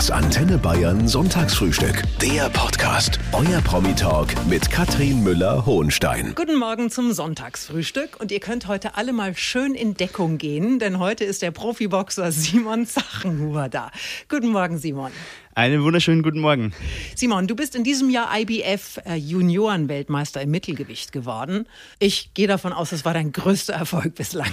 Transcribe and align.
Das 0.00 0.10
Antenne 0.10 0.56
Bayern 0.56 1.06
Sonntagsfrühstück. 1.06 2.04
Der 2.22 2.48
Podcast. 2.48 3.18
Euer 3.32 3.60
Promi-Talk 3.60 4.28
mit 4.46 4.70
Katrin 4.70 5.22
Müller-Hohenstein. 5.22 6.32
Guten 6.34 6.58
Morgen 6.58 6.88
zum 6.88 7.12
Sonntagsfrühstück. 7.12 8.18
Und 8.18 8.32
ihr 8.32 8.40
könnt 8.40 8.66
heute 8.66 8.96
alle 8.96 9.12
mal 9.12 9.36
schön 9.36 9.74
in 9.74 9.92
Deckung 9.92 10.38
gehen, 10.38 10.78
denn 10.78 11.00
heute 11.00 11.24
ist 11.24 11.42
der 11.42 11.50
Profiboxer 11.50 12.32
Simon 12.32 12.86
Zachenhuber 12.86 13.68
da. 13.68 13.90
Guten 14.30 14.48
Morgen, 14.48 14.78
Simon. 14.78 15.12
Einen 15.54 15.82
wunderschönen 15.82 16.22
guten 16.22 16.40
Morgen. 16.40 16.72
Simon, 17.14 17.46
du 17.46 17.54
bist 17.54 17.74
in 17.74 17.84
diesem 17.84 18.08
Jahr 18.08 18.30
IBF 18.34 19.02
äh, 19.04 19.16
Juniorenweltmeister 19.16 20.40
im 20.40 20.50
Mittelgewicht 20.50 21.12
geworden. 21.12 21.68
Ich 21.98 22.32
gehe 22.32 22.46
davon 22.46 22.72
aus, 22.72 22.88
das 22.88 23.04
war 23.04 23.12
dein 23.12 23.32
größter 23.32 23.74
Erfolg 23.74 24.14
bislang. 24.14 24.50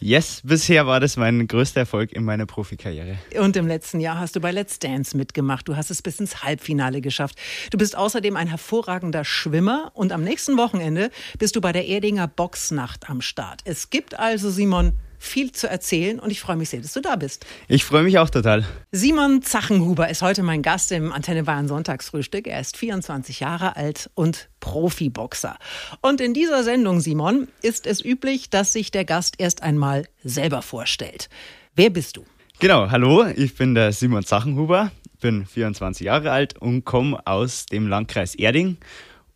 Yes, 0.00 0.40
bisher 0.44 0.86
war 0.86 1.00
das 1.00 1.16
mein 1.16 1.46
größter 1.46 1.80
Erfolg 1.80 2.12
in 2.12 2.24
meiner 2.24 2.46
Profikarriere. 2.46 3.18
Und 3.38 3.56
im 3.56 3.66
letzten 3.66 4.00
Jahr 4.00 4.18
hast 4.18 4.36
du 4.36 4.40
bei 4.40 4.50
Let's 4.50 4.78
Dance 4.78 5.16
mitgemacht. 5.16 5.68
Du 5.68 5.76
hast 5.76 5.90
es 5.90 6.02
bis 6.02 6.20
ins 6.20 6.42
Halbfinale 6.42 7.00
geschafft. 7.00 7.36
Du 7.70 7.78
bist 7.78 7.96
außerdem 7.96 8.36
ein 8.36 8.48
hervorragender 8.48 9.24
Schwimmer 9.24 9.92
und 9.94 10.12
am 10.12 10.22
nächsten 10.22 10.56
Wochenende 10.56 11.10
bist 11.38 11.56
du 11.56 11.60
bei 11.60 11.72
der 11.72 11.86
Erdinger 11.86 12.28
Boxnacht 12.28 13.10
am 13.10 13.20
Start. 13.20 13.60
Es 13.64 13.90
gibt 13.90 14.18
also, 14.18 14.50
Simon, 14.50 14.92
viel 15.20 15.52
zu 15.52 15.68
erzählen 15.68 16.18
und 16.18 16.30
ich 16.30 16.40
freue 16.40 16.56
mich 16.56 16.70
sehr, 16.70 16.80
dass 16.80 16.94
du 16.94 17.00
da 17.00 17.14
bist. 17.14 17.44
Ich 17.68 17.84
freue 17.84 18.02
mich 18.02 18.18
auch 18.18 18.30
total. 18.30 18.64
Simon 18.90 19.42
Zachenhuber 19.42 20.08
ist 20.08 20.22
heute 20.22 20.42
mein 20.42 20.62
Gast 20.62 20.90
im 20.92 21.12
Antenne 21.12 21.44
Bayern 21.44 21.68
Sonntagsfrühstück. 21.68 22.46
Er 22.46 22.58
ist 22.58 22.78
24 22.78 23.40
Jahre 23.40 23.76
alt 23.76 24.10
und 24.14 24.48
Profiboxer. 24.60 25.56
Und 26.00 26.22
in 26.22 26.32
dieser 26.32 26.64
Sendung, 26.64 27.00
Simon, 27.00 27.48
ist 27.60 27.86
es 27.86 28.02
üblich, 28.02 28.48
dass 28.48 28.72
sich 28.72 28.90
der 28.90 29.04
Gast 29.04 29.34
erst 29.38 29.62
einmal 29.62 30.06
selber 30.24 30.62
vorstellt. 30.62 31.28
Wer 31.76 31.90
bist 31.90 32.16
du? 32.16 32.24
Genau, 32.58 32.90
hallo, 32.90 33.26
ich 33.26 33.54
bin 33.54 33.74
der 33.74 33.92
Simon 33.92 34.24
Zachenhuber, 34.24 34.90
bin 35.20 35.44
24 35.44 36.06
Jahre 36.06 36.30
alt 36.32 36.58
und 36.58 36.84
komme 36.84 37.26
aus 37.26 37.66
dem 37.66 37.88
Landkreis 37.88 38.34
Erding 38.34 38.78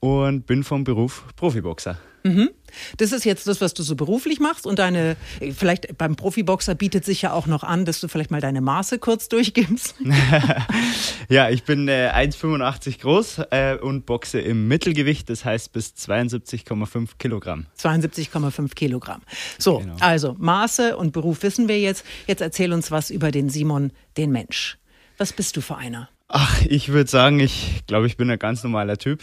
und 0.01 0.47
bin 0.47 0.65
vom 0.65 0.85
Beruf 0.85 1.25
Profiboxer. 1.37 1.99
Mhm. 2.25 2.51
Das 2.97 3.13
ist 3.13 3.25
jetzt 3.25 3.47
das, 3.47 3.61
was 3.61 3.75
du 3.75 3.83
so 3.83 3.97
beruflich 3.97 4.41
machst 4.41 4.67
und 4.67 4.79
deine, 4.79 5.17
vielleicht 5.57 5.97
beim 5.99 6.17
Profiboxer 6.17 6.75
bietet 6.75 7.05
sich 7.05 7.23
ja 7.23 7.33
auch 7.33 7.47
noch 7.47 7.63
an, 7.63 7.85
dass 7.85 8.01
du 8.01 8.09
vielleicht 8.09 8.31
mal 8.31 8.41
deine 8.41 8.63
Maße 8.63 8.99
kurz 8.99 9.29
durchgibst. 9.29 9.95
ja, 11.29 11.51
ich 11.51 11.65
bin 11.65 11.87
äh, 11.89 12.11
1,85 12.15 13.01
groß 13.01 13.39
äh, 13.51 13.77
und 13.77 14.07
boxe 14.07 14.41
im 14.41 14.69
Mittelgewicht, 14.69 15.29
das 15.29 15.45
heißt 15.45 15.73
bis 15.73 15.91
72,5 15.91 17.11
Kilogramm. 17.19 17.67
72,5 17.79 18.75
Kilogramm. 18.75 19.21
So, 19.59 19.79
genau. 19.79 19.97
also 20.01 20.35
Maße 20.39 20.97
und 20.97 21.13
Beruf 21.13 21.43
wissen 21.43 21.69
wir 21.69 21.79
jetzt. 21.79 22.05
Jetzt 22.27 22.41
erzähl 22.41 22.73
uns 22.73 22.91
was 22.91 23.11
über 23.11 23.31
den 23.31 23.51
Simon, 23.51 23.93
den 24.17 24.33
Mensch. 24.33 24.79
Was 25.19 25.33
bist 25.33 25.57
du 25.57 25.61
für 25.61 25.77
einer? 25.77 26.09
Ach, 26.29 26.63
ich 26.63 26.89
würde 26.89 27.09
sagen, 27.09 27.39
ich 27.39 27.83
glaube, 27.87 28.07
ich 28.07 28.17
bin 28.17 28.31
ein 28.31 28.39
ganz 28.39 28.65
normaler 28.65 28.97
Typ. 28.97 29.23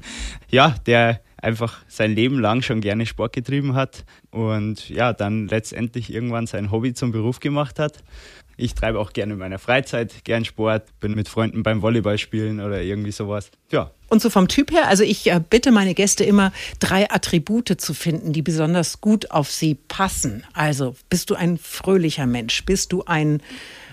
ja, 0.50 0.74
der 0.84 1.22
einfach 1.42 1.78
sein 1.88 2.14
Leben 2.14 2.38
lang 2.38 2.62
schon 2.62 2.80
gerne 2.80 3.06
Sport 3.06 3.32
getrieben 3.32 3.74
hat 3.74 4.04
und 4.30 4.88
ja, 4.88 5.12
dann 5.12 5.48
letztendlich 5.48 6.12
irgendwann 6.12 6.46
sein 6.46 6.70
Hobby 6.70 6.94
zum 6.94 7.12
Beruf 7.12 7.40
gemacht 7.40 7.78
hat. 7.78 8.02
Ich 8.56 8.74
treibe 8.74 8.98
auch 8.98 9.14
gerne 9.14 9.32
in 9.32 9.38
meiner 9.38 9.58
Freizeit 9.58 10.22
gern 10.24 10.44
Sport, 10.44 11.00
bin 11.00 11.14
mit 11.14 11.28
Freunden 11.28 11.62
beim 11.62 11.80
Volleyball 11.80 12.18
spielen 12.18 12.60
oder 12.60 12.82
irgendwie 12.82 13.10
sowas. 13.10 13.50
Ja. 13.70 13.90
Und 14.08 14.20
so 14.20 14.28
vom 14.28 14.48
Typ 14.48 14.70
her, 14.70 14.86
also 14.88 15.02
ich 15.02 15.30
äh, 15.30 15.40
bitte 15.48 15.70
meine 15.70 15.94
Gäste 15.94 16.24
immer, 16.24 16.52
drei 16.78 17.10
Attribute 17.10 17.80
zu 17.80 17.94
finden, 17.94 18.34
die 18.34 18.42
besonders 18.42 19.00
gut 19.00 19.30
auf 19.30 19.50
sie 19.50 19.76
passen. 19.76 20.44
Also 20.52 20.94
bist 21.08 21.30
du 21.30 21.36
ein 21.36 21.56
fröhlicher 21.56 22.26
Mensch? 22.26 22.64
Bist 22.66 22.92
du 22.92 23.02
ein 23.06 23.42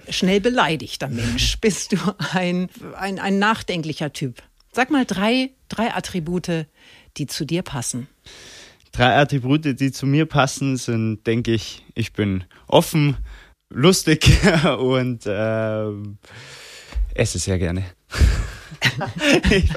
schnell 0.09 0.41
beleidigter 0.41 1.07
Mensch? 1.07 1.57
Bist 1.61 1.93
du 1.93 1.97
ein, 2.33 2.69
ein, 2.97 3.19
ein 3.19 3.39
nachdenklicher 3.39 4.11
Typ? 4.11 4.41
Sag 4.73 4.91
mal 4.91 5.05
drei, 5.05 5.51
drei 5.69 5.93
Attribute, 5.93 6.67
die 7.17 7.27
zu 7.27 7.45
dir 7.45 7.61
passen? 7.61 8.07
Drei 8.91 9.15
Attribute, 9.15 9.79
die 9.79 9.91
zu 9.91 10.05
mir 10.05 10.25
passen, 10.25 10.77
sind, 10.77 11.25
denke 11.27 11.53
ich, 11.53 11.85
ich 11.93 12.13
bin 12.13 12.45
offen, 12.67 13.17
lustig 13.69 14.29
und 14.79 15.25
äh, 15.25 15.91
esse 17.13 17.39
sehr 17.39 17.59
gerne. 17.59 17.83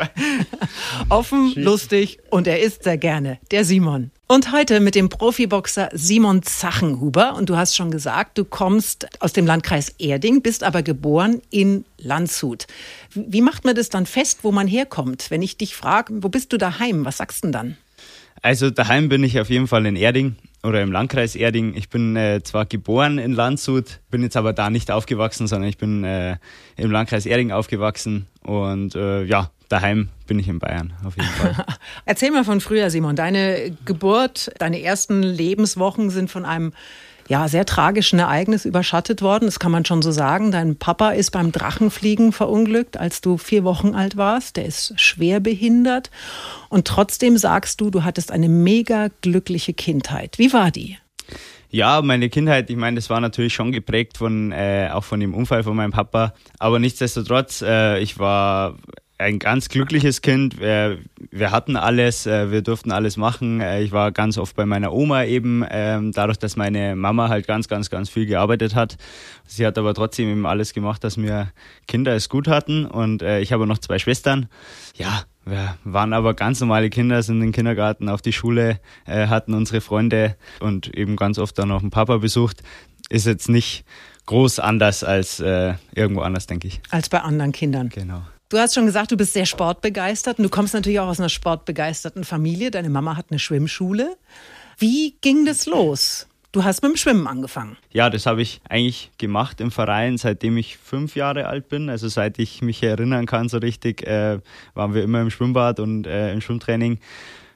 Offen, 1.08 1.52
lustig 1.56 2.18
und 2.30 2.46
er 2.46 2.60
isst 2.60 2.84
sehr 2.84 2.98
gerne, 2.98 3.38
der 3.50 3.64
Simon. 3.64 4.10
Und 4.30 4.52
heute 4.52 4.78
mit 4.78 4.94
dem 4.94 5.08
Profiboxer 5.08 5.88
Simon 5.92 6.44
Zachenhuber. 6.44 7.34
Und 7.34 7.50
du 7.50 7.56
hast 7.56 7.74
schon 7.74 7.90
gesagt, 7.90 8.38
du 8.38 8.44
kommst 8.44 9.08
aus 9.18 9.32
dem 9.32 9.44
Landkreis 9.44 9.88
Erding, 9.98 10.40
bist 10.40 10.62
aber 10.62 10.84
geboren 10.84 11.42
in 11.50 11.84
Landshut. 11.98 12.68
Wie 13.12 13.40
macht 13.40 13.64
man 13.64 13.74
das 13.74 13.88
dann 13.88 14.06
fest, 14.06 14.44
wo 14.44 14.52
man 14.52 14.68
herkommt? 14.68 15.32
Wenn 15.32 15.42
ich 15.42 15.56
dich 15.56 15.74
frage, 15.74 16.14
wo 16.22 16.28
bist 16.28 16.52
du 16.52 16.58
daheim? 16.58 17.04
Was 17.04 17.16
sagst 17.16 17.42
du 17.42 17.48
denn 17.48 17.52
dann? 17.52 17.76
Also 18.40 18.70
daheim 18.70 19.08
bin 19.08 19.24
ich 19.24 19.40
auf 19.40 19.50
jeden 19.50 19.66
Fall 19.66 19.84
in 19.84 19.96
Erding 19.96 20.36
oder 20.62 20.80
im 20.80 20.92
Landkreis 20.92 21.34
Erding. 21.34 21.74
Ich 21.74 21.88
bin 21.88 22.14
äh, 22.14 22.40
zwar 22.44 22.66
geboren 22.66 23.18
in 23.18 23.32
Landshut, 23.32 23.98
bin 24.12 24.22
jetzt 24.22 24.36
aber 24.36 24.52
da 24.52 24.70
nicht 24.70 24.92
aufgewachsen, 24.92 25.48
sondern 25.48 25.68
ich 25.68 25.76
bin 25.76 26.04
äh, 26.04 26.36
im 26.76 26.92
Landkreis 26.92 27.26
Erding 27.26 27.50
aufgewachsen 27.50 28.28
und 28.44 28.94
äh, 28.94 29.24
ja, 29.24 29.50
daheim 29.70 30.10
bin 30.26 30.38
ich 30.38 30.48
in 30.48 30.58
Bayern, 30.58 30.92
auf 31.04 31.16
jeden 31.16 31.28
Fall. 31.28 31.64
Erzähl 32.04 32.30
mal 32.30 32.44
von 32.44 32.60
früher, 32.60 32.90
Simon. 32.90 33.16
Deine 33.16 33.74
Geburt, 33.86 34.50
deine 34.58 34.82
ersten 34.82 35.22
Lebenswochen 35.22 36.10
sind 36.10 36.30
von 36.30 36.44
einem 36.44 36.72
ja, 37.28 37.46
sehr 37.46 37.64
tragischen 37.64 38.18
Ereignis 38.18 38.64
überschattet 38.64 39.22
worden. 39.22 39.44
Das 39.44 39.60
kann 39.60 39.70
man 39.70 39.84
schon 39.84 40.02
so 40.02 40.10
sagen. 40.10 40.50
Dein 40.50 40.74
Papa 40.76 41.10
ist 41.10 41.30
beim 41.30 41.52
Drachenfliegen 41.52 42.32
verunglückt, 42.32 42.96
als 42.96 43.20
du 43.20 43.38
vier 43.38 43.62
Wochen 43.62 43.94
alt 43.94 44.16
warst. 44.16 44.56
Der 44.56 44.66
ist 44.66 45.00
schwer 45.00 45.38
behindert. 45.38 46.10
Und 46.68 46.88
trotzdem 46.88 47.38
sagst 47.38 47.80
du, 47.80 47.90
du 47.90 48.02
hattest 48.02 48.32
eine 48.32 48.48
mega 48.48 49.10
glückliche 49.22 49.72
Kindheit. 49.72 50.38
Wie 50.38 50.52
war 50.52 50.72
die? 50.72 50.98
Ja, 51.70 52.02
meine 52.02 52.28
Kindheit, 52.30 52.68
ich 52.68 52.76
meine, 52.76 52.96
das 52.96 53.08
war 53.10 53.20
natürlich 53.20 53.54
schon 53.54 53.70
geprägt 53.70 54.18
von 54.18 54.50
äh, 54.50 54.88
auch 54.92 55.04
von 55.04 55.20
dem 55.20 55.32
Unfall 55.32 55.62
von 55.62 55.76
meinem 55.76 55.92
Papa. 55.92 56.34
Aber 56.58 56.80
nichtsdestotrotz, 56.80 57.62
äh, 57.62 58.00
ich 58.00 58.18
war 58.18 58.74
ein 59.20 59.38
ganz 59.38 59.68
glückliches 59.68 60.22
Kind. 60.22 60.58
Wir, 60.60 60.98
wir 61.30 61.50
hatten 61.50 61.76
alles, 61.76 62.26
äh, 62.26 62.50
wir 62.50 62.62
durften 62.62 62.90
alles 62.90 63.16
machen. 63.16 63.60
Äh, 63.60 63.82
ich 63.82 63.92
war 63.92 64.12
ganz 64.12 64.38
oft 64.38 64.56
bei 64.56 64.66
meiner 64.66 64.92
Oma 64.92 65.24
eben, 65.24 65.64
ähm, 65.70 66.12
dadurch, 66.12 66.38
dass 66.38 66.56
meine 66.56 66.96
Mama 66.96 67.28
halt 67.28 67.46
ganz, 67.46 67.68
ganz, 67.68 67.90
ganz 67.90 68.08
viel 68.08 68.26
gearbeitet 68.26 68.74
hat. 68.74 68.96
Sie 69.46 69.66
hat 69.66 69.78
aber 69.78 69.94
trotzdem 69.94 70.28
eben 70.30 70.46
alles 70.46 70.72
gemacht, 70.72 71.04
dass 71.04 71.16
wir 71.18 71.52
Kinder 71.86 72.14
es 72.14 72.28
gut 72.28 72.48
hatten. 72.48 72.86
Und 72.86 73.22
äh, 73.22 73.40
ich 73.40 73.52
habe 73.52 73.66
noch 73.66 73.78
zwei 73.78 73.98
Schwestern. 73.98 74.48
Ja, 74.94 75.24
wir 75.44 75.76
waren 75.84 76.12
aber 76.12 76.34
ganz 76.34 76.60
normale 76.60 76.90
Kinder, 76.90 77.22
sind 77.22 77.36
in 77.36 77.48
den 77.48 77.52
Kindergarten, 77.52 78.08
auf 78.08 78.22
die 78.22 78.32
Schule, 78.32 78.78
hatten 79.06 79.54
unsere 79.54 79.80
Freunde 79.80 80.36
und 80.60 80.94
eben 80.94 81.16
ganz 81.16 81.38
oft 81.38 81.58
dann 81.58 81.72
auch 81.72 81.80
einen 81.80 81.90
Papa 81.90 82.18
besucht. 82.18 82.62
Ist 83.08 83.26
jetzt 83.26 83.48
nicht 83.48 83.84
groß 84.26 84.60
anders 84.60 85.02
als 85.02 85.40
äh, 85.40 85.74
irgendwo 85.94 86.20
anders, 86.20 86.46
denke 86.46 86.68
ich. 86.68 86.80
Als 86.90 87.08
bei 87.08 87.20
anderen 87.20 87.52
Kindern. 87.52 87.88
Genau. 87.88 88.22
Du 88.50 88.58
hast 88.58 88.74
schon 88.74 88.84
gesagt, 88.84 89.12
du 89.12 89.16
bist 89.16 89.32
sehr 89.32 89.46
sportbegeistert 89.46 90.38
und 90.38 90.42
du 90.42 90.48
kommst 90.48 90.74
natürlich 90.74 90.98
auch 90.98 91.06
aus 91.06 91.20
einer 91.20 91.28
sportbegeisterten 91.28 92.24
Familie. 92.24 92.72
Deine 92.72 92.90
Mama 92.90 93.16
hat 93.16 93.26
eine 93.30 93.38
Schwimmschule. 93.38 94.16
Wie 94.76 95.14
ging 95.20 95.46
das 95.46 95.66
los? 95.66 96.26
Du 96.50 96.64
hast 96.64 96.82
mit 96.82 96.90
dem 96.90 96.96
Schwimmen 96.96 97.28
angefangen. 97.28 97.76
Ja, 97.92 98.10
das 98.10 98.26
habe 98.26 98.42
ich 98.42 98.60
eigentlich 98.68 99.12
gemacht 99.18 99.60
im 99.60 99.70
Verein, 99.70 100.18
seitdem 100.18 100.56
ich 100.56 100.78
fünf 100.78 101.14
Jahre 101.14 101.46
alt 101.46 101.68
bin. 101.68 101.88
Also 101.88 102.08
seit 102.08 102.40
ich 102.40 102.60
mich 102.60 102.82
erinnern 102.82 103.26
kann, 103.26 103.48
so 103.48 103.58
richtig, 103.58 104.04
äh, 104.04 104.40
waren 104.74 104.94
wir 104.94 105.04
immer 105.04 105.20
im 105.20 105.30
Schwimmbad 105.30 105.78
und 105.78 106.08
äh, 106.08 106.32
im 106.32 106.40
Schwimmtraining. 106.40 106.98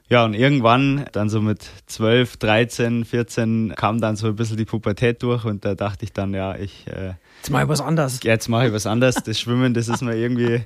Ja, 0.09 0.25
und 0.25 0.35
irgendwann, 0.35 1.07
dann 1.11 1.29
so 1.29 1.41
mit 1.41 1.69
12, 1.87 2.37
13, 2.37 3.05
14, 3.05 3.73
kam 3.75 4.01
dann 4.01 4.15
so 4.15 4.29
ein 4.29 4.37
bisschen 4.37 4.59
die 4.59 4.65
Pubertät 4.65 5.21
durch 5.25 5.45
und 5.45 5.65
da 5.65 5.75
dachte 5.75 6.05
ich 6.05 6.13
dann, 6.13 6.35
ja, 6.35 6.55
ich. 6.55 6.87
Äh, 6.87 7.15
jetzt 7.45 7.51
mache 7.51 7.65
ich 7.65 7.69
was 7.69 7.81
anderes. 7.83 8.21
Jetzt 8.23 8.49
mache 8.49 8.69
ich 8.69 8.73
was 8.73 8.87
anderes. 8.87 9.17
Das 9.17 9.39
Schwimmen, 9.39 9.75
das 9.75 9.89
ist 9.89 10.01
mir 10.01 10.17
irgendwie, 10.17 10.63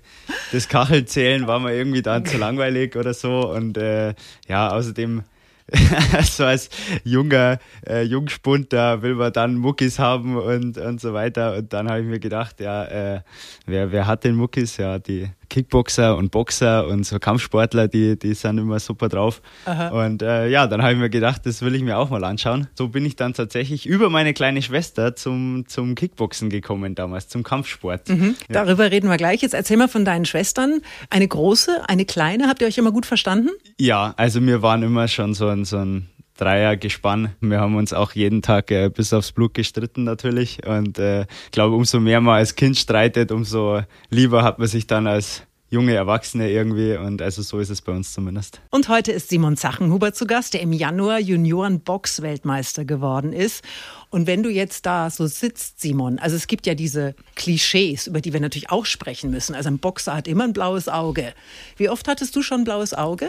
das 0.53 0.69
Kachelzählen 0.69 1.49
war 1.49 1.59
mir 1.59 1.75
irgendwie 1.75 2.03
dann 2.03 2.25
zu 2.25 2.39
langweilig 2.39 2.95
oder 2.95 3.15
so. 3.15 3.51
Und 3.51 3.77
äh, 3.77 4.15
ja, 4.47 4.69
außerdem 4.71 5.25
so 6.23 6.45
als 6.45 6.71
junger 7.03 7.59
äh, 7.85 8.03
Jungspund, 8.03 8.73
da 8.73 9.03
will 9.03 9.17
man 9.17 9.33
dann 9.33 9.57
Muckis 9.57 9.99
haben 9.99 10.37
und, 10.37 10.79
und 10.79 11.01
so 11.01 11.15
weiter. 11.15 11.57
Und 11.57 11.73
dann 11.73 11.91
habe 11.91 12.01
ich 12.01 12.07
mir 12.07 12.21
gedacht, 12.21 12.61
ja, 12.61 12.85
äh, 12.85 13.23
wer, 13.67 13.91
wer 13.91 14.07
hat 14.07 14.23
den 14.23 14.37
Muckis? 14.37 14.77
Ja, 14.77 15.01
die 15.01 15.29
Kickboxer 15.49 16.17
und 16.17 16.31
Boxer 16.31 16.87
und 16.87 17.05
so 17.05 17.19
Kampfsportler, 17.19 17.89
die, 17.89 18.19
die 18.19 18.35
sind 18.35 18.59
immer 18.59 18.79
super 18.81 19.09
drauf. 19.09 19.43
Aha. 19.65 20.05
Und 20.05 20.23
äh, 20.23 20.49
ja, 20.49 20.67
dann 20.67 20.83
habe 20.83 20.93
ich 20.93 20.99
mir 20.99 21.11
gedacht, 21.11 21.47
das 21.47 21.63
will 21.63 21.75
ich 21.75 21.83
mir 21.83 21.99
auch 21.99 22.11
mal 22.11 22.25
anschauen. 22.25 22.69
So 22.77 22.89
bin 22.89 23.05
ich 23.05 23.17
dann 23.17 23.35
tatsächlich 23.35 23.87
über 23.87 24.11
meine 24.11 24.35
kleine 24.35 24.63
Schwester 24.63 25.17
zum, 25.17 25.65
zum 25.67 25.95
Kickboxen 25.95 26.51
gekommen 26.51 26.95
damals, 26.95 27.29
zum 27.29 27.43
Kampfsport. 27.43 28.09
Mhm. 28.09 28.37
Ja. 28.49 28.65
Darüber 28.65 28.91
reden 28.91 29.09
wir 29.09 29.17
gleich. 29.17 29.43
Jetzt 29.43 29.55
erzähl 29.55 29.77
mal 29.77 29.89
von 29.89 30.05
deinen 30.05 30.25
Schwestern. 30.25 30.81
Eine 31.11 31.29
große, 31.29 31.89
eine 31.89 32.05
kleine. 32.05 32.49
Habt 32.49 32.61
ihr 32.61 32.69
euch 32.69 32.79
immer 32.79 32.93
gut 32.93 33.07
verstanden? 33.07 33.51
Ja, 33.79 34.15
also 34.17 34.45
wir 34.45 34.63
waren 34.63 34.83
immer 34.83 35.09
schon 35.09 35.35
so 35.35 35.49
ein, 35.49 35.65
so 35.65 35.79
ein 35.79 36.09
Dreiergespann. 36.39 37.35
Wir 37.41 37.61
haben 37.61 37.77
uns 37.77 37.93
auch 37.93 38.13
jeden 38.13 38.43
Tag 38.43 38.71
äh, 38.71 38.89
bis 38.89 39.13
aufs 39.13 39.33
Blut 39.33 39.55
gestritten 39.55 40.05
natürlich. 40.05 40.65
Und 40.67 40.99
äh, 40.99 41.23
ich 41.23 41.51
glaube, 41.51 41.75
umso 41.75 42.01
mehr 42.01 42.21
man 42.21 42.37
als 42.37 42.55
Kind 42.55 42.77
streitet, 42.77 43.33
umso 43.33 43.83
lieber 44.09 44.45
hat 44.45 44.59
man 44.59 44.69
sich 44.69 44.87
dann 44.87 45.07
als 45.07 45.43
junge 45.71 45.95
Erwachsene 45.95 46.51
irgendwie 46.51 46.97
und 46.97 47.21
also 47.21 47.43
so 47.43 47.59
ist 47.59 47.69
es 47.69 47.83
bei 47.83 47.93
uns 47.93 48.13
zumindest. 48.13 48.61
Und 48.71 48.89
heute 48.89 49.13
ist 49.13 49.29
Simon 49.29 49.57
Zachenhuber 49.57 50.13
zu 50.15 50.27
Gast, 50.27 50.55
der 50.55 50.63
im 50.63 50.73
Januar 50.73 51.21
Junioren-Box-Weltmeister 51.21 52.85
geworden 52.85 53.33
ist. 53.33 53.63
Und 54.11 54.27
wenn 54.27 54.43
du 54.43 54.49
jetzt 54.49 54.87
da 54.87 55.11
so 55.11 55.27
sitzt, 55.27 55.81
Simon, 55.81 56.19
also 56.19 56.35
es 56.35 56.47
gibt 56.47 56.67
ja 56.67 56.75
diese 56.75 57.15
Klischees, 57.35 58.07
über 58.07 58.23
die 58.23 58.33
wir 58.33 58.41
natürlich 58.41 58.71
auch 58.71 58.87
sprechen 58.87 59.31
müssen. 59.31 59.55
Also 59.55 59.69
ein 59.69 59.79
Boxer 59.79 60.15
hat 60.15 60.27
immer 60.27 60.45
ein 60.45 60.55
blaues 60.55 60.89
Auge. 60.89 61.35
Wie 61.77 61.91
oft 61.91 62.09
hattest 62.09 62.35
du 62.35 62.43
schon 62.43 62.63
ein 62.63 62.65
blaues 62.65 62.95
Auge? 62.95 63.29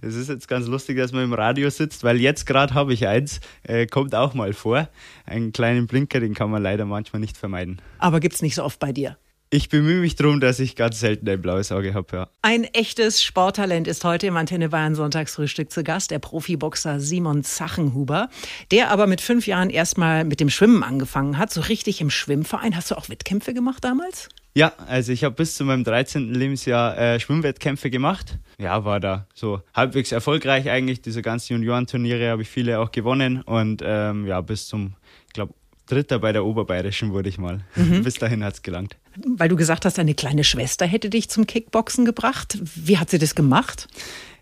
Es 0.02 0.14
ist 0.14 0.28
jetzt 0.28 0.48
ganz 0.48 0.66
lustig, 0.66 0.96
dass 0.96 1.12
man 1.12 1.24
im 1.24 1.32
Radio 1.32 1.68
sitzt, 1.70 2.04
weil 2.04 2.20
jetzt 2.20 2.46
gerade 2.46 2.74
habe 2.74 2.92
ich 2.92 3.06
eins, 3.06 3.40
äh, 3.64 3.86
kommt 3.86 4.14
auch 4.14 4.34
mal 4.34 4.52
vor. 4.52 4.88
Einen 5.26 5.52
kleinen 5.52 5.86
Blinker, 5.86 6.20
den 6.20 6.34
kann 6.34 6.50
man 6.50 6.62
leider 6.62 6.84
manchmal 6.84 7.20
nicht 7.20 7.36
vermeiden. 7.36 7.80
Aber 7.98 8.20
gibt 8.20 8.36
es 8.36 8.42
nicht 8.42 8.54
so 8.54 8.64
oft 8.64 8.78
bei 8.78 8.92
dir? 8.92 9.16
Ich 9.52 9.68
bemühe 9.68 9.98
mich 10.00 10.14
darum, 10.14 10.38
dass 10.38 10.60
ich 10.60 10.76
ganz 10.76 11.00
selten 11.00 11.28
ein 11.28 11.42
blaues 11.42 11.72
Auge 11.72 11.92
habe, 11.92 12.16
ja. 12.16 12.28
Ein 12.40 12.62
echtes 12.62 13.20
Sporttalent 13.20 13.88
ist 13.88 14.04
heute 14.04 14.28
im 14.28 14.36
Antenne 14.36 14.68
Bayern 14.68 14.94
Sonntagsfrühstück 14.94 15.72
zu 15.72 15.82
Gast, 15.82 16.12
der 16.12 16.20
Profiboxer 16.20 17.00
Simon 17.00 17.42
Zachenhuber, 17.42 18.28
der 18.70 18.92
aber 18.92 19.08
mit 19.08 19.20
fünf 19.20 19.48
Jahren 19.48 19.68
erstmal 19.68 20.24
mit 20.24 20.38
dem 20.38 20.50
Schwimmen 20.50 20.84
angefangen 20.84 21.36
hat, 21.36 21.52
so 21.52 21.62
richtig 21.62 22.00
im 22.00 22.10
Schwimmverein. 22.10 22.76
Hast 22.76 22.92
du 22.92 22.94
auch 22.94 23.08
Wettkämpfe 23.08 23.52
gemacht 23.52 23.82
damals? 23.82 24.28
Ja, 24.54 24.72
also 24.86 25.10
ich 25.10 25.24
habe 25.24 25.34
bis 25.34 25.56
zu 25.56 25.64
meinem 25.64 25.82
13. 25.82 26.32
Lebensjahr 26.32 26.96
äh, 26.96 27.18
Schwimmwettkämpfe 27.18 27.90
gemacht. 27.90 28.38
Ja, 28.56 28.84
war 28.84 29.00
da 29.00 29.26
so 29.34 29.62
halbwegs 29.74 30.12
erfolgreich 30.12 30.70
eigentlich. 30.70 31.02
Diese 31.02 31.22
ganzen 31.22 31.54
Juniorenturniere 31.54 32.30
habe 32.30 32.42
ich 32.42 32.48
viele 32.48 32.78
auch 32.78 32.92
gewonnen 32.92 33.42
und 33.42 33.82
ähm, 33.84 34.28
ja, 34.28 34.40
bis 34.42 34.68
zum, 34.68 34.94
ich 35.26 35.32
glaube, 35.32 35.54
Dritter 35.90 36.20
bei 36.20 36.32
der 36.32 36.44
Oberbayerischen 36.44 37.12
wurde 37.12 37.28
ich 37.28 37.38
mal. 37.38 37.64
Mhm. 37.74 38.02
Bis 38.04 38.14
dahin 38.14 38.44
hat 38.44 38.54
es 38.54 38.62
gelangt. 38.62 38.96
Weil 39.16 39.48
du 39.48 39.56
gesagt 39.56 39.84
hast, 39.84 39.98
deine 39.98 40.14
kleine 40.14 40.44
Schwester 40.44 40.86
hätte 40.86 41.10
dich 41.10 41.28
zum 41.28 41.46
Kickboxen 41.46 42.04
gebracht. 42.04 42.58
Wie 42.60 42.98
hat 42.98 43.10
sie 43.10 43.18
das 43.18 43.34
gemacht? 43.34 43.88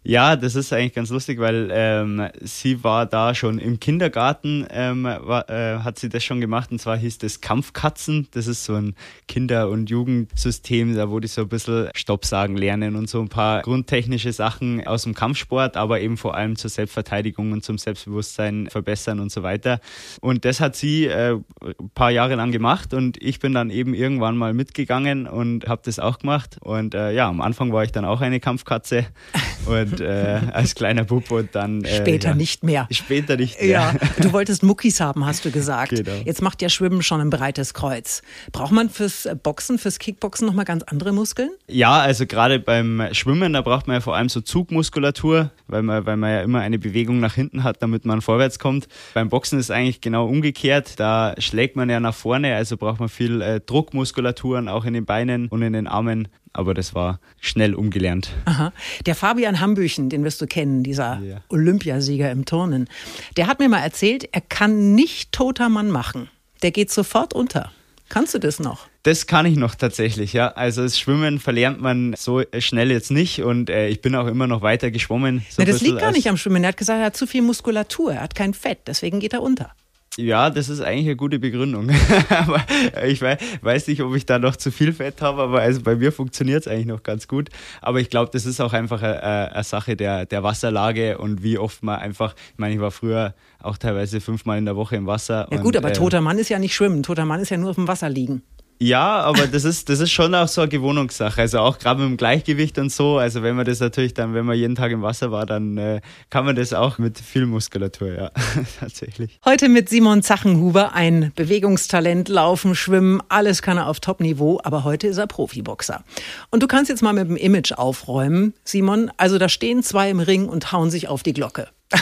Ja, 0.08 0.36
das 0.36 0.54
ist 0.54 0.72
eigentlich 0.72 0.94
ganz 0.94 1.10
lustig, 1.10 1.38
weil 1.38 1.68
ähm, 1.70 2.30
sie 2.40 2.82
war 2.82 3.04
da 3.04 3.34
schon 3.34 3.58
im 3.58 3.78
Kindergarten, 3.78 4.66
ähm, 4.70 5.04
war, 5.04 5.50
äh, 5.50 5.80
hat 5.80 5.98
sie 5.98 6.08
das 6.08 6.24
schon 6.24 6.40
gemacht 6.40 6.72
und 6.72 6.80
zwar 6.80 6.96
hieß 6.96 7.18
das 7.18 7.42
Kampfkatzen. 7.42 8.26
Das 8.30 8.46
ist 8.46 8.64
so 8.64 8.76
ein 8.76 8.94
Kinder- 9.26 9.68
und 9.68 9.90
Jugendsystem, 9.90 10.96
da 10.96 11.10
wo 11.10 11.20
die 11.20 11.28
so 11.28 11.42
ein 11.42 11.48
bisschen 11.50 11.90
Stopp 11.94 12.24
sagen 12.24 12.56
lernen 12.56 12.96
und 12.96 13.10
so 13.10 13.20
ein 13.20 13.28
paar 13.28 13.60
grundtechnische 13.60 14.32
Sachen 14.32 14.86
aus 14.86 15.02
dem 15.02 15.12
Kampfsport, 15.12 15.76
aber 15.76 16.00
eben 16.00 16.16
vor 16.16 16.34
allem 16.34 16.56
zur 16.56 16.70
Selbstverteidigung 16.70 17.52
und 17.52 17.62
zum 17.62 17.76
Selbstbewusstsein 17.76 18.68
verbessern 18.70 19.20
und 19.20 19.30
so 19.30 19.42
weiter. 19.42 19.78
Und 20.22 20.46
das 20.46 20.60
hat 20.60 20.74
sie 20.74 21.04
äh, 21.04 21.34
ein 21.60 21.90
paar 21.94 22.12
Jahre 22.12 22.34
lang 22.36 22.50
gemacht 22.50 22.94
und 22.94 23.22
ich 23.22 23.40
bin 23.40 23.52
dann 23.52 23.68
eben 23.68 23.92
irgendwann 23.92 24.38
mal 24.38 24.54
mitgegangen 24.54 25.26
und 25.26 25.68
habe 25.68 25.82
das 25.84 25.98
auch 25.98 26.18
gemacht. 26.18 26.56
Und 26.62 26.94
äh, 26.94 27.12
ja, 27.12 27.28
am 27.28 27.42
Anfang 27.42 27.74
war 27.74 27.84
ich 27.84 27.92
dann 27.92 28.06
auch 28.06 28.22
eine 28.22 28.40
Kampfkatze 28.40 29.04
und 29.66 29.97
und 30.00 30.06
äh, 30.06 30.40
als 30.52 30.74
kleiner 30.74 31.04
Bub 31.04 31.30
und 31.30 31.54
dann. 31.54 31.84
Äh, 31.84 31.96
später 31.96 32.30
ja, 32.30 32.34
nicht 32.34 32.64
mehr. 32.64 32.86
Später 32.90 33.36
nicht 33.36 33.60
mehr. 33.60 33.68
Ja, 33.68 33.94
du 34.20 34.32
wolltest 34.32 34.62
Muckis 34.62 35.00
haben, 35.00 35.24
hast 35.24 35.44
du 35.44 35.50
gesagt. 35.50 35.90
Genau. 35.90 36.22
Jetzt 36.24 36.42
macht 36.42 36.62
ja 36.62 36.68
Schwimmen 36.68 37.02
schon 37.02 37.20
ein 37.20 37.30
breites 37.30 37.74
Kreuz. 37.74 38.22
Braucht 38.52 38.72
man 38.72 38.90
fürs 38.90 39.28
Boxen, 39.42 39.78
fürs 39.78 39.98
Kickboxen 39.98 40.46
nochmal 40.46 40.64
ganz 40.64 40.82
andere 40.84 41.12
Muskeln? 41.12 41.50
Ja, 41.68 42.00
also 42.00 42.26
gerade 42.26 42.58
beim 42.58 43.02
Schwimmen, 43.12 43.52
da 43.52 43.62
braucht 43.62 43.86
man 43.86 43.94
ja 43.94 44.00
vor 44.00 44.16
allem 44.16 44.28
so 44.28 44.40
Zugmuskulatur, 44.40 45.50
weil 45.66 45.82
man, 45.82 46.06
weil 46.06 46.16
man 46.16 46.30
ja 46.30 46.42
immer 46.42 46.60
eine 46.60 46.78
Bewegung 46.78 47.20
nach 47.20 47.34
hinten 47.34 47.64
hat, 47.64 47.82
damit 47.82 48.04
man 48.04 48.20
vorwärts 48.20 48.58
kommt. 48.58 48.88
Beim 49.14 49.28
Boxen 49.28 49.58
ist 49.58 49.70
eigentlich 49.70 50.00
genau 50.00 50.26
umgekehrt. 50.26 50.98
Da 50.98 51.34
schlägt 51.38 51.76
man 51.76 51.90
ja 51.90 52.00
nach 52.00 52.14
vorne, 52.14 52.54
also 52.54 52.76
braucht 52.76 53.00
man 53.00 53.08
viel 53.08 53.40
äh, 53.40 53.60
Druckmuskulaturen 53.60 54.68
auch 54.68 54.84
in 54.84 54.94
den 54.94 55.04
Beinen 55.04 55.48
und 55.48 55.62
in 55.62 55.72
den 55.72 55.86
Armen 55.86 56.28
aber 56.52 56.74
das 56.74 56.94
war 56.94 57.20
schnell 57.40 57.74
umgelernt. 57.74 58.30
Aha. 58.44 58.72
Der 59.06 59.14
Fabian 59.14 59.60
Hambüchen, 59.60 60.08
den 60.08 60.24
wirst 60.24 60.40
du 60.40 60.46
kennen, 60.46 60.82
dieser 60.82 61.20
ja. 61.20 61.40
Olympiasieger 61.48 62.30
im 62.30 62.44
Turnen, 62.44 62.88
der 63.36 63.46
hat 63.46 63.58
mir 63.58 63.68
mal 63.68 63.80
erzählt, 63.80 64.28
er 64.32 64.40
kann 64.40 64.94
nicht 64.94 65.32
toter 65.32 65.68
Mann 65.68 65.90
machen. 65.90 66.28
Der 66.62 66.70
geht 66.70 66.90
sofort 66.90 67.34
unter. 67.34 67.70
Kannst 68.08 68.34
du 68.34 68.38
das 68.38 68.58
noch? 68.58 68.86
Das 69.02 69.26
kann 69.26 69.44
ich 69.46 69.56
noch 69.56 69.74
tatsächlich, 69.74 70.32
ja. 70.32 70.48
Also 70.48 70.82
das 70.82 70.98
Schwimmen 70.98 71.38
verlernt 71.38 71.80
man 71.80 72.14
so 72.16 72.42
schnell 72.58 72.90
jetzt 72.90 73.10
nicht 73.10 73.42
und 73.42 73.68
äh, 73.70 73.88
ich 73.88 74.00
bin 74.00 74.14
auch 74.14 74.26
immer 74.26 74.46
noch 74.46 74.62
weiter 74.62 74.90
geschwommen. 74.90 75.44
So 75.50 75.62
Na, 75.62 75.64
das 75.66 75.82
liegt 75.82 75.98
gar 75.98 76.12
nicht 76.12 76.28
am 76.28 76.36
Schwimmen. 76.36 76.64
Er 76.64 76.68
hat 76.68 76.76
gesagt, 76.76 77.00
er 77.00 77.06
hat 77.06 77.16
zu 77.16 77.26
viel 77.26 77.42
Muskulatur, 77.42 78.14
er 78.14 78.22
hat 78.22 78.34
kein 78.34 78.54
Fett, 78.54 78.80
deswegen 78.86 79.20
geht 79.20 79.34
er 79.34 79.42
unter. 79.42 79.72
Ja, 80.18 80.50
das 80.50 80.68
ist 80.68 80.80
eigentlich 80.80 81.06
eine 81.06 81.14
gute 81.14 81.38
Begründung. 81.38 81.90
aber 82.28 82.60
ich 83.06 83.22
weiß 83.22 83.86
nicht, 83.86 84.02
ob 84.02 84.16
ich 84.16 84.26
da 84.26 84.40
noch 84.40 84.56
zu 84.56 84.72
viel 84.72 84.92
Fett 84.92 85.22
habe, 85.22 85.42
aber 85.42 85.60
also 85.60 85.80
bei 85.80 85.94
mir 85.94 86.10
funktioniert 86.10 86.62
es 86.62 86.66
eigentlich 86.66 86.86
noch 86.86 87.04
ganz 87.04 87.28
gut. 87.28 87.50
Aber 87.80 88.00
ich 88.00 88.10
glaube, 88.10 88.32
das 88.32 88.44
ist 88.44 88.60
auch 88.60 88.72
einfach 88.72 89.00
eine, 89.00 89.52
eine, 89.52 89.62
Sache 89.62 89.94
der, 89.94 90.26
der 90.26 90.42
Wasserlage 90.42 91.18
und 91.18 91.44
wie 91.44 91.56
oft 91.56 91.84
man 91.84 92.00
einfach, 92.00 92.34
ich 92.34 92.58
meine, 92.58 92.74
ich 92.74 92.80
war 92.80 92.90
früher 92.90 93.34
auch 93.62 93.78
teilweise 93.78 94.20
fünfmal 94.20 94.58
in 94.58 94.64
der 94.64 94.74
Woche 94.74 94.96
im 94.96 95.06
Wasser. 95.06 95.46
Ja 95.52 95.58
gut, 95.58 95.76
aber 95.76 95.90
äh, 95.90 95.92
toter 95.92 96.20
Mann 96.20 96.38
ist 96.38 96.48
ja 96.48 96.58
nicht 96.58 96.74
schwimmen. 96.74 97.04
Toter 97.04 97.24
Mann 97.24 97.40
ist 97.40 97.50
ja 97.50 97.56
nur 97.56 97.70
auf 97.70 97.76
dem 97.76 97.86
Wasser 97.86 98.10
liegen. 98.10 98.42
Ja, 98.80 99.20
aber 99.20 99.48
das 99.48 99.64
ist, 99.64 99.88
das 99.88 99.98
ist 99.98 100.12
schon 100.12 100.34
auch 100.34 100.46
so 100.46 100.60
eine 100.60 100.68
Gewohnungssache. 100.68 101.40
Also 101.40 101.58
auch 101.58 101.78
gerade 101.78 102.00
mit 102.00 102.10
dem 102.10 102.16
Gleichgewicht 102.16 102.78
und 102.78 102.92
so. 102.92 103.18
Also 103.18 103.42
wenn 103.42 103.56
man 103.56 103.66
das 103.66 103.80
natürlich 103.80 104.14
dann, 104.14 104.34
wenn 104.34 104.46
man 104.46 104.56
jeden 104.56 104.76
Tag 104.76 104.92
im 104.92 105.02
Wasser 105.02 105.32
war, 105.32 105.46
dann 105.46 105.76
äh, 105.78 106.00
kann 106.30 106.44
man 106.44 106.54
das 106.54 106.72
auch 106.72 106.98
mit 106.98 107.18
viel 107.18 107.46
Muskulatur, 107.46 108.12
ja, 108.12 108.30
tatsächlich. 108.80 109.40
Heute 109.44 109.68
mit 109.68 109.88
Simon 109.88 110.22
Zachenhuber, 110.22 110.94
ein 110.94 111.32
Bewegungstalent, 111.34 112.28
Laufen, 112.28 112.76
Schwimmen, 112.76 113.20
alles 113.28 113.62
kann 113.62 113.78
er 113.78 113.88
auf 113.88 113.98
Top-Niveau, 113.98 114.60
aber 114.62 114.84
heute 114.84 115.08
ist 115.08 115.18
er 115.18 115.26
Profiboxer. 115.26 116.04
Und 116.50 116.62
du 116.62 116.68
kannst 116.68 116.88
jetzt 116.88 117.02
mal 117.02 117.12
mit 117.12 117.28
dem 117.28 117.36
Image 117.36 117.72
aufräumen, 117.72 118.54
Simon. 118.62 119.10
Also 119.16 119.38
da 119.38 119.48
stehen 119.48 119.82
zwei 119.82 120.08
im 120.08 120.20
Ring 120.20 120.46
und 120.48 120.70
hauen 120.70 120.90
sich 120.90 121.08
auf 121.08 121.24
die 121.24 121.32
Glocke. 121.32 121.68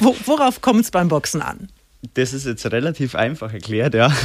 Worauf 0.00 0.60
kommt 0.60 0.80
es 0.80 0.90
beim 0.90 1.08
Boxen 1.08 1.40
an? 1.40 1.68
Das 2.14 2.32
ist 2.32 2.46
jetzt 2.46 2.66
relativ 2.72 3.14
einfach 3.14 3.52
erklärt, 3.52 3.94
ja. 3.94 4.12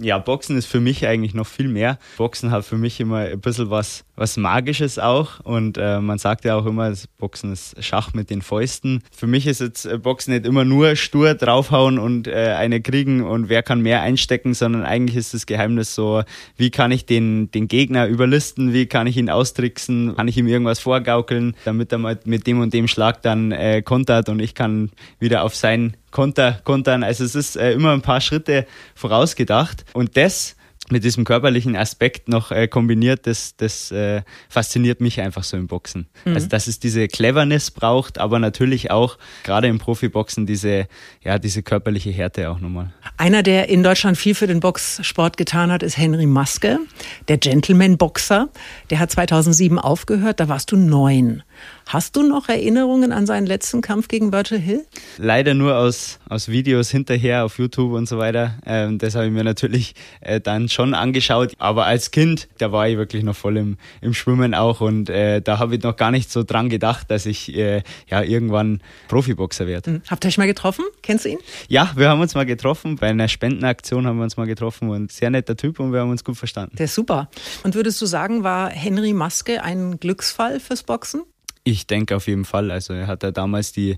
Ja, 0.00 0.18
Boxen 0.18 0.56
ist 0.56 0.66
für 0.66 0.80
mich 0.80 1.06
eigentlich 1.06 1.34
noch 1.34 1.46
viel 1.46 1.68
mehr. 1.68 2.00
Boxen 2.16 2.50
hat 2.50 2.64
für 2.64 2.76
mich 2.76 2.98
immer 2.98 3.18
ein 3.18 3.40
bisschen 3.40 3.70
was, 3.70 4.04
was 4.16 4.36
Magisches 4.36 4.98
auch. 4.98 5.38
Und 5.40 5.78
äh, 5.78 6.00
man 6.00 6.18
sagt 6.18 6.44
ja 6.44 6.56
auch 6.56 6.66
immer, 6.66 6.92
Boxen 7.16 7.52
ist 7.52 7.76
Schach 7.82 8.12
mit 8.12 8.28
den 8.28 8.42
Fäusten. 8.42 9.04
Für 9.16 9.28
mich 9.28 9.46
ist 9.46 9.60
jetzt 9.60 9.86
äh, 9.86 9.96
Boxen 9.96 10.34
nicht 10.34 10.46
immer 10.46 10.64
nur 10.64 10.96
stur 10.96 11.34
draufhauen 11.34 12.00
und 12.00 12.26
äh, 12.26 12.54
eine 12.58 12.80
kriegen 12.80 13.22
und 13.22 13.48
wer 13.48 13.62
kann 13.62 13.82
mehr 13.82 14.02
einstecken, 14.02 14.52
sondern 14.52 14.82
eigentlich 14.82 15.16
ist 15.16 15.32
das 15.32 15.46
Geheimnis 15.46 15.94
so, 15.94 16.24
wie 16.56 16.70
kann 16.70 16.90
ich 16.90 17.06
den, 17.06 17.52
den 17.52 17.68
Gegner 17.68 18.08
überlisten, 18.08 18.72
wie 18.72 18.86
kann 18.86 19.06
ich 19.06 19.16
ihn 19.16 19.30
austricksen, 19.30 20.16
kann 20.16 20.26
ich 20.26 20.36
ihm 20.36 20.48
irgendwas 20.48 20.80
vorgaukeln, 20.80 21.54
damit 21.64 21.92
er 21.92 21.98
mal 21.98 22.18
mit 22.24 22.48
dem 22.48 22.60
und 22.60 22.74
dem 22.74 22.88
Schlag 22.88 23.22
dann 23.22 23.52
äh, 23.52 23.80
kontert 23.80 24.28
und 24.28 24.40
ich 24.40 24.56
kann 24.56 24.90
wieder 25.20 25.44
auf 25.44 25.54
sein 25.54 25.96
Konter 26.14 26.60
kontern. 26.64 27.02
Also 27.02 27.24
es 27.24 27.34
ist 27.34 27.56
äh, 27.56 27.72
immer 27.72 27.92
ein 27.92 28.00
paar 28.00 28.20
Schritte 28.20 28.66
vorausgedacht 28.94 29.84
und 29.92 30.16
das 30.16 30.56
mit 30.90 31.02
diesem 31.02 31.24
körperlichen 31.24 31.76
Aspekt 31.76 32.28
noch 32.28 32.50
äh, 32.50 32.68
kombiniert, 32.68 33.26
das, 33.26 33.56
das 33.56 33.90
äh, 33.90 34.22
fasziniert 34.50 35.00
mich 35.00 35.20
einfach 35.20 35.42
so 35.42 35.56
im 35.56 35.66
Boxen. 35.66 36.06
Mhm. 36.24 36.34
Also 36.34 36.46
dass 36.48 36.66
es 36.66 36.78
diese 36.78 37.08
Cleverness 37.08 37.70
braucht, 37.70 38.18
aber 38.18 38.38
natürlich 38.38 38.90
auch 38.90 39.16
gerade 39.44 39.68
im 39.68 39.78
Profiboxen 39.78 40.46
diese, 40.46 40.86
ja, 41.22 41.38
diese 41.38 41.62
körperliche 41.62 42.10
Härte 42.10 42.50
auch 42.50 42.60
nochmal. 42.60 42.92
Einer, 43.16 43.42
der 43.42 43.70
in 43.70 43.82
Deutschland 43.82 44.18
viel 44.18 44.34
für 44.34 44.46
den 44.46 44.60
Boxsport 44.60 45.38
getan 45.38 45.72
hat, 45.72 45.82
ist 45.82 45.96
Henry 45.96 46.26
Maske, 46.26 46.78
der 47.28 47.38
Gentleman-Boxer. 47.38 48.50
Der 48.90 48.98
hat 48.98 49.10
2007 49.10 49.78
aufgehört, 49.78 50.38
da 50.38 50.48
warst 50.48 50.70
du 50.70 50.76
neun. 50.76 51.42
Hast 51.86 52.16
du 52.16 52.22
noch 52.22 52.48
Erinnerungen 52.48 53.12
an 53.12 53.26
seinen 53.26 53.46
letzten 53.46 53.80
Kampf 53.80 54.08
gegen 54.08 54.32
Virgil 54.32 54.58
Hill? 54.58 54.84
Leider 55.18 55.54
nur 55.54 55.76
aus, 55.76 56.18
aus 56.28 56.48
Videos 56.48 56.90
hinterher 56.90 57.44
auf 57.44 57.58
YouTube 57.58 57.92
und 57.92 58.08
so 58.08 58.18
weiter. 58.18 58.58
Ähm, 58.66 58.98
das 58.98 59.14
habe 59.14 59.26
ich 59.26 59.32
mir 59.32 59.44
natürlich 59.44 59.94
äh, 60.20 60.40
dann 60.40 60.68
schon 60.68 60.94
angeschaut. 60.94 61.52
Aber 61.58 61.86
als 61.86 62.10
Kind, 62.10 62.48
da 62.58 62.72
war 62.72 62.88
ich 62.88 62.96
wirklich 62.96 63.22
noch 63.22 63.36
voll 63.36 63.56
im, 63.56 63.76
im 64.00 64.14
Schwimmen 64.14 64.54
auch 64.54 64.80
und 64.80 65.10
äh, 65.10 65.40
da 65.40 65.58
habe 65.58 65.76
ich 65.76 65.82
noch 65.82 65.96
gar 65.96 66.10
nicht 66.10 66.30
so 66.30 66.42
dran 66.42 66.68
gedacht, 66.68 67.10
dass 67.10 67.26
ich 67.26 67.54
äh, 67.54 67.82
ja 68.08 68.22
irgendwann 68.22 68.80
Profiboxer 69.08 69.66
werde. 69.66 69.92
Hm. 69.92 70.02
Habt 70.08 70.24
ihr 70.24 70.28
euch 70.28 70.38
mal 70.38 70.46
getroffen? 70.46 70.84
Kennst 71.02 71.24
du 71.24 71.30
ihn? 71.30 71.38
Ja, 71.68 71.92
wir 71.96 72.08
haben 72.08 72.20
uns 72.20 72.34
mal 72.34 72.46
getroffen. 72.46 72.96
Bei 72.96 73.08
einer 73.08 73.28
Spendenaktion 73.28 74.06
haben 74.06 74.16
wir 74.16 74.24
uns 74.24 74.36
mal 74.36 74.46
getroffen 74.46 74.88
und 74.88 75.12
sehr 75.12 75.30
netter 75.30 75.56
Typ 75.56 75.80
und 75.80 75.92
wir 75.92 76.00
haben 76.00 76.10
uns 76.10 76.24
gut 76.24 76.36
verstanden. 76.36 76.76
Der 76.76 76.86
ist 76.86 76.94
super. 76.94 77.28
Und 77.62 77.74
würdest 77.74 78.00
du 78.00 78.06
sagen, 78.06 78.42
war 78.42 78.70
Henry 78.70 79.12
Maske 79.12 79.62
ein 79.62 80.00
Glücksfall 80.00 80.60
fürs 80.60 80.82
Boxen? 80.82 81.22
Ich 81.64 81.86
denke 81.86 82.14
auf 82.14 82.26
jeden 82.26 82.44
Fall. 82.44 82.70
Also 82.70 82.92
er 82.92 83.06
hat 83.06 83.22
ja 83.22 83.30
damals 83.30 83.72
die, 83.72 83.96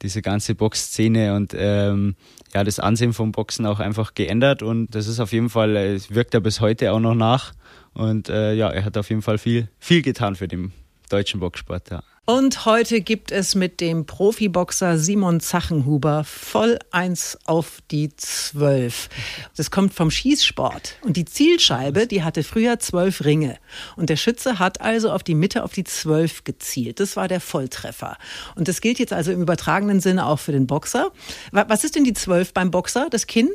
diese 0.00 0.22
ganze 0.22 0.54
Boxszene 0.54 1.34
und 1.34 1.54
ähm, 1.54 2.16
ja, 2.54 2.64
das 2.64 2.78
Ansehen 2.78 3.12
vom 3.12 3.32
Boxen 3.32 3.66
auch 3.66 3.80
einfach 3.80 4.14
geändert 4.14 4.62
und 4.62 4.94
das 4.94 5.06
ist 5.06 5.20
auf 5.20 5.32
jeden 5.32 5.50
Fall, 5.50 5.76
es 5.76 6.14
wirkt 6.14 6.32
ja 6.32 6.40
bis 6.40 6.60
heute 6.60 6.92
auch 6.92 7.00
noch 7.00 7.14
nach 7.14 7.52
und 7.92 8.30
äh, 8.30 8.54
ja, 8.54 8.70
er 8.70 8.84
hat 8.84 8.96
auf 8.96 9.10
jeden 9.10 9.22
Fall 9.22 9.36
viel, 9.36 9.68
viel 9.78 10.00
getan 10.00 10.36
für 10.36 10.48
den 10.48 10.72
deutschen 11.10 11.40
Boxsport. 11.40 11.90
Ja. 11.90 12.02
Und 12.24 12.66
heute 12.66 13.00
gibt 13.00 13.32
es 13.32 13.56
mit 13.56 13.80
dem 13.80 14.06
Profiboxer 14.06 14.96
Simon 14.96 15.40
Zachenhuber 15.40 16.22
voll 16.22 16.78
eins 16.92 17.36
auf 17.46 17.80
die 17.90 18.14
Zwölf. 18.14 19.08
Das 19.56 19.72
kommt 19.72 19.92
vom 19.92 20.08
Schießsport. 20.08 20.98
Und 21.02 21.16
die 21.16 21.24
Zielscheibe, 21.24 22.06
die 22.06 22.22
hatte 22.22 22.44
früher 22.44 22.78
zwölf 22.78 23.24
Ringe. 23.24 23.58
Und 23.96 24.08
der 24.08 24.14
Schütze 24.14 24.60
hat 24.60 24.80
also 24.80 25.10
auf 25.10 25.24
die 25.24 25.34
Mitte, 25.34 25.64
auf 25.64 25.72
die 25.72 25.82
Zwölf 25.82 26.44
gezielt. 26.44 27.00
Das 27.00 27.16
war 27.16 27.26
der 27.26 27.40
Volltreffer. 27.40 28.16
Und 28.54 28.68
das 28.68 28.80
gilt 28.80 29.00
jetzt 29.00 29.12
also 29.12 29.32
im 29.32 29.42
übertragenen 29.42 29.98
Sinne 29.98 30.24
auch 30.26 30.38
für 30.38 30.52
den 30.52 30.68
Boxer. 30.68 31.10
Was 31.50 31.82
ist 31.82 31.96
denn 31.96 32.04
die 32.04 32.14
Zwölf 32.14 32.54
beim 32.54 32.70
Boxer? 32.70 33.08
Das 33.10 33.26
Kinn? 33.26 33.50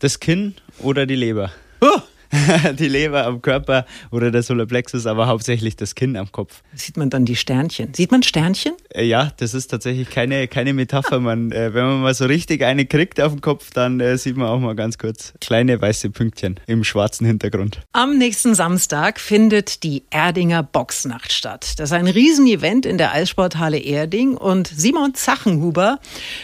Das 0.00 0.18
Kinn 0.18 0.56
oder 0.80 1.06
die 1.06 1.14
Leber. 1.14 1.52
Oh. 1.80 2.00
die 2.78 2.88
Leber 2.88 3.26
am 3.26 3.42
Körper 3.42 3.86
oder 4.10 4.30
der 4.30 4.42
Solarplexus, 4.42 5.06
aber 5.06 5.26
hauptsächlich 5.26 5.76
das 5.76 5.94
Kinn 5.94 6.16
am 6.16 6.30
Kopf. 6.32 6.62
Sieht 6.74 6.96
man 6.96 7.10
dann 7.10 7.24
die 7.24 7.36
Sternchen? 7.36 7.94
Sieht 7.94 8.10
man 8.10 8.22
Sternchen? 8.22 8.74
Äh, 8.94 9.04
ja, 9.04 9.32
das 9.36 9.54
ist 9.54 9.68
tatsächlich 9.68 10.10
keine, 10.10 10.48
keine 10.48 10.72
Metapher. 10.72 11.20
Man, 11.28 11.50
äh, 11.50 11.74
wenn 11.74 11.84
man 11.84 12.00
mal 12.00 12.14
so 12.14 12.26
richtig 12.26 12.62
eine 12.62 12.86
kriegt 12.86 13.20
auf 13.20 13.32
dem 13.32 13.40
Kopf, 13.40 13.70
dann 13.72 13.98
äh, 13.98 14.16
sieht 14.16 14.36
man 14.36 14.46
auch 14.46 14.60
mal 14.60 14.74
ganz 14.74 14.98
kurz 14.98 15.34
kleine 15.40 15.80
weiße 15.80 16.10
Pünktchen 16.10 16.60
im 16.66 16.84
schwarzen 16.84 17.26
Hintergrund. 17.26 17.80
Am 17.92 18.16
nächsten 18.18 18.54
Samstag 18.54 19.18
findet 19.18 19.82
die 19.82 20.04
Erdinger 20.10 20.62
Boxnacht 20.62 21.32
statt. 21.32 21.74
Das 21.78 21.90
ist 21.90 21.92
ein 21.92 22.06
Riesenevent 22.06 22.86
in 22.86 22.98
der 22.98 23.12
Eissporthalle 23.12 23.78
Erding 23.78 24.36
und 24.36 24.68
Simon 24.68 25.14
Zachenhuber 25.14 25.98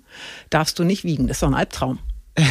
darfst 0.50 0.78
du 0.78 0.84
nicht 0.84 1.04
wiegen. 1.04 1.26
Das 1.28 1.38
ist 1.38 1.44
doch 1.44 1.48
ein 1.48 1.56
Albtraum. 1.56 1.98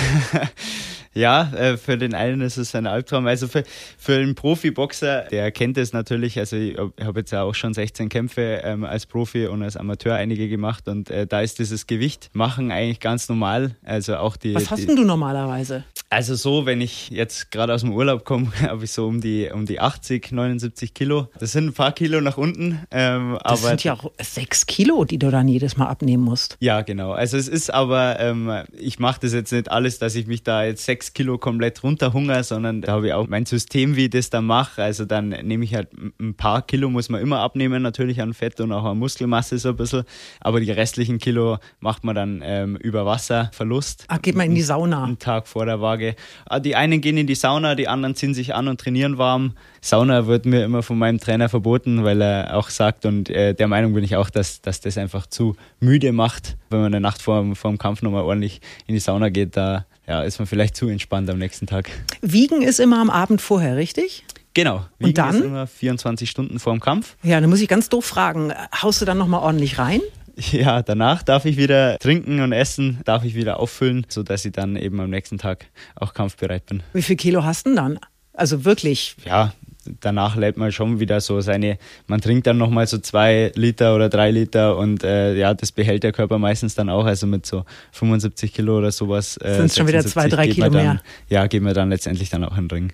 Ja, 1.12 1.52
äh, 1.55 1.76
für 1.76 1.99
den 1.99 2.14
einen 2.14 2.40
ist 2.40 2.57
es 2.57 2.75
ein 2.75 2.87
Albtraum. 2.87 3.26
Also 3.26 3.49
für, 3.49 3.64
für 3.99 4.14
einen 4.14 4.37
Profiboxer, 4.37 5.23
der 5.31 5.50
kennt 5.50 5.76
es 5.76 5.93
natürlich. 5.93 6.38
Also 6.38 6.57
ich 6.57 6.76
habe 6.79 7.21
jetzt 7.21 7.33
ja 7.33 7.43
auch 7.43 7.55
schon 7.55 7.75
16 7.75 8.09
Kämpfe 8.09 8.61
ähm, 8.62 8.85
als 8.85 9.07
Profi 9.07 9.47
und 9.47 9.62
als 9.62 9.76
Amateur 9.76 10.14
einige 10.14 10.49
gemacht 10.49 10.87
und 10.87 11.11
äh, 11.11 11.26
da 11.26 11.40
ist 11.40 11.59
dieses 11.59 11.87
Gewicht 11.87 12.31
machen 12.33 12.71
eigentlich 12.71 13.00
ganz 13.00 13.29
normal. 13.29 13.76
Also 13.85 14.17
auch 14.17 14.37
die. 14.37 14.55
Was 14.55 14.71
hast 14.71 14.83
die, 14.83 14.87
denn 14.87 14.97
du 14.97 15.05
normalerweise? 15.05 15.85
Also 16.12 16.35
so, 16.35 16.67
wenn 16.67 16.81
ich 16.81 17.11
jetzt 17.11 17.52
gerade 17.52 17.73
aus 17.73 17.83
dem 17.83 17.93
Urlaub 17.93 18.25
komme, 18.25 18.50
habe 18.62 18.85
ich 18.85 18.90
so 18.90 19.07
um 19.07 19.21
die 19.21 19.49
um 19.55 19.64
die 19.64 19.79
80, 19.79 20.33
79 20.33 20.93
Kilo. 20.93 21.29
Das 21.38 21.52
sind 21.52 21.67
ein 21.67 21.73
paar 21.73 21.93
Kilo 21.93 22.21
nach 22.21 22.37
unten. 22.37 22.81
Ähm, 22.90 23.38
das 23.45 23.61
aber 23.62 23.69
sind 23.69 23.85
ja 23.85 23.93
auch 23.95 24.11
sechs 24.21 24.67
Kilo, 24.67 25.05
die 25.05 25.21
du 25.21 25.31
dann 25.31 25.47
jedes 25.47 25.76
Mal 25.76 25.87
abnehmen 25.87 26.25
musst. 26.25 26.57
Ja, 26.59 26.83
genau. 26.83 27.12
Also 27.12 27.37
es 27.37 27.47
ist 27.47 27.73
aber, 27.73 28.19
ähm, 28.19 28.50
ich 28.76 28.99
mache 28.99 29.21
das 29.21 29.33
jetzt 29.33 29.52
nicht 29.52 29.71
alles, 29.71 30.00
dass 30.00 30.17
ich 30.17 30.26
mich 30.26 30.43
da 30.43 30.64
jetzt 30.64 30.85
sechs 30.85 31.12
Kilo 31.12 31.38
komplett 31.38 31.85
runterhungere, 31.85 32.43
sondern 32.43 32.83
da 32.83 32.90
habe 32.90 33.07
ich 33.07 33.12
auch 33.12 33.29
mein 33.29 33.47
System, 33.47 33.95
wie 33.95 34.07
ich 34.07 34.11
das 34.11 34.31
dann 34.31 34.47
mache. 34.47 34.83
Also 34.83 35.05
dann 35.05 35.29
nehme 35.29 35.64
ich 35.64 35.76
halt 35.76 35.90
ein 36.19 36.35
paar 36.35 36.62
Kilo, 36.62 36.90
muss 36.90 37.09
man 37.09 37.21
immer 37.21 37.38
abnehmen, 37.38 37.83
natürlich 37.85 38.21
an 38.21 38.35
Fett 38.35 38.61
und 38.61 38.73
auch 38.73 38.85
an 38.85 38.99
Muskelmasse 38.99 39.59
so 39.59 39.69
ein 39.69 39.76
bisschen. 39.76 40.02
Aber 40.40 40.59
die 40.59 40.73
restlichen 40.73 41.19
Kilo 41.19 41.59
macht 41.79 42.02
man 42.02 42.17
dann 42.17 42.43
ähm, 42.45 42.75
über 42.75 43.07
Wasserverlust. 43.07 44.07
Ach, 44.09 44.21
geht 44.21 44.35
man 44.35 44.47
in 44.47 44.57
die 44.57 44.62
Sauna? 44.62 45.05
Einen 45.05 45.21
Tag 45.21 45.47
vor 45.47 45.67
der 45.67 45.81
Waage 45.81 46.00
Tage. 46.00 46.16
Ah, 46.47 46.61
die 46.61 46.76
einen 46.76 47.00
gehen 47.00 47.16
in 47.16 47.26
die 47.26 47.35
Sauna, 47.35 47.75
die 47.75 47.88
anderen 47.88 48.14
ziehen 48.14 48.35
sich 48.35 48.54
an 48.54 48.69
und 48.69 48.80
trainieren 48.80 49.19
warm. 49.19 49.52
Sauna 49.80 50.26
wird 50.26 50.47
mir 50.47 50.64
immer 50.64 50.83
von 50.83 50.99
meinem 50.99 51.19
Trainer 51.19 51.49
verboten, 51.49 52.04
weil 52.04 52.21
er 52.21 52.57
auch 52.57 52.71
sagt, 52.71 53.07
und 53.07 53.30
äh, 53.30 53.54
der 53.54 53.69
Meinung 53.69 53.95
bin 53.95 54.04
ich 54.04 54.16
auch, 54.16 54.30
dass, 54.30 54.61
dass 54.61 54.80
das 54.80 54.99
einfach 54.99 55.26
zu 55.26 55.57
müde 55.78 56.12
macht, 56.12 56.57
wenn 56.71 56.80
man 56.80 56.95
eine 56.95 57.00
Nacht 57.00 57.23
vor, 57.23 57.54
vor 57.54 57.71
dem 57.71 57.78
Kampf 57.78 58.02
nochmal 58.02 58.23
ordentlich 58.23 58.61
in 58.87 58.95
die 58.95 59.00
Sauna 59.00 59.28
geht. 59.28 59.57
Da 59.57 59.87
ja, 60.07 60.23
ist 60.23 60.38
man 60.38 60.47
vielleicht 60.47 60.76
zu 60.76 60.88
entspannt 60.88 61.30
am 61.30 61.38
nächsten 61.38 61.66
Tag. 61.66 61.90
Wiegen 62.21 62.62
ist 62.62 62.80
immer 62.80 63.00
am 63.00 63.11
Abend 63.11 63.40
vorher, 63.40 63.76
richtig? 63.76 64.25
Genau. 64.54 64.85
Wiegen 64.99 65.11
und 65.11 65.19
dann? 65.19 65.35
Ist 65.37 65.45
immer 65.45 65.66
24 65.66 66.28
Stunden 66.28 66.59
vor 66.59 66.73
dem 66.73 66.80
Kampf. 66.80 67.16
Ja, 67.23 67.40
dann 67.40 67.49
muss 67.49 67.61
ich 67.61 67.69
ganz 67.69 67.88
doof 67.88 68.04
fragen. 68.04 68.52
Haust 68.83 69.00
du 69.00 69.04
dann 69.04 69.19
nochmal 69.19 69.40
ordentlich 69.40 69.78
rein? 69.78 70.00
Ja, 70.52 70.82
danach 70.82 71.23
darf 71.23 71.44
ich 71.44 71.56
wieder 71.56 71.99
trinken 71.99 72.40
und 72.40 72.52
essen, 72.52 73.00
darf 73.04 73.25
ich 73.25 73.35
wieder 73.35 73.61
auffüllen, 73.61 74.06
sodass 74.09 74.44
ich 74.44 74.52
dann 74.52 74.76
eben 74.76 75.00
am 75.00 75.11
nächsten 75.11 75.38
Tag 75.38 75.66
auch 75.97 76.14
kampfbereit 76.14 76.66
bin. 76.66 76.82
Wie 76.92 77.02
viel 77.02 77.16
Kilo 77.16 77.44
hast 77.44 77.66
du 77.66 77.70
denn 77.70 77.76
dann? 77.76 77.99
Also 78.32 78.64
wirklich? 78.64 79.16
Ja, 79.25 79.52
danach 80.00 80.37
lädt 80.37 80.56
man 80.56 80.73
schon 80.73 81.00
wieder 81.00 81.20
so 81.20 81.40
seine, 81.40 81.78
man 82.06 82.20
trinkt 82.20 82.47
dann 82.47 82.59
nochmal 82.59 82.87
so 82.87 82.99
zwei 82.99 83.52
Liter 83.54 83.94
oder 83.94 84.09
drei 84.09 84.30
Liter 84.30 84.76
und 84.76 85.04
äh, 85.04 85.35
ja, 85.35 85.54
das 85.54 85.73
behält 85.73 86.02
der 86.02 86.12
Körper 86.12 86.38
meistens 86.38 86.75
dann 86.75 86.88
auch, 86.88 87.04
also 87.04 87.26
mit 87.26 87.47
so 87.47 87.64
75 87.92 88.52
Kilo 88.52 88.78
oder 88.78 88.92
sowas. 88.92 89.37
Äh, 89.38 89.56
Sind 89.56 89.66
es 89.66 89.76
schon 89.76 89.88
wieder 89.88 90.04
zwei, 90.04 90.28
drei 90.28 90.49
Kilo 90.49 90.68
dann, 90.68 90.73
mehr? 90.73 91.02
Ja, 91.28 91.47
gehen 91.47 91.64
wir 91.64 91.75
dann 91.75 91.90
letztendlich 91.90 92.30
dann 92.30 92.44
auch 92.44 92.56
in 92.56 92.68
den 92.68 92.70
Ring. 92.70 92.92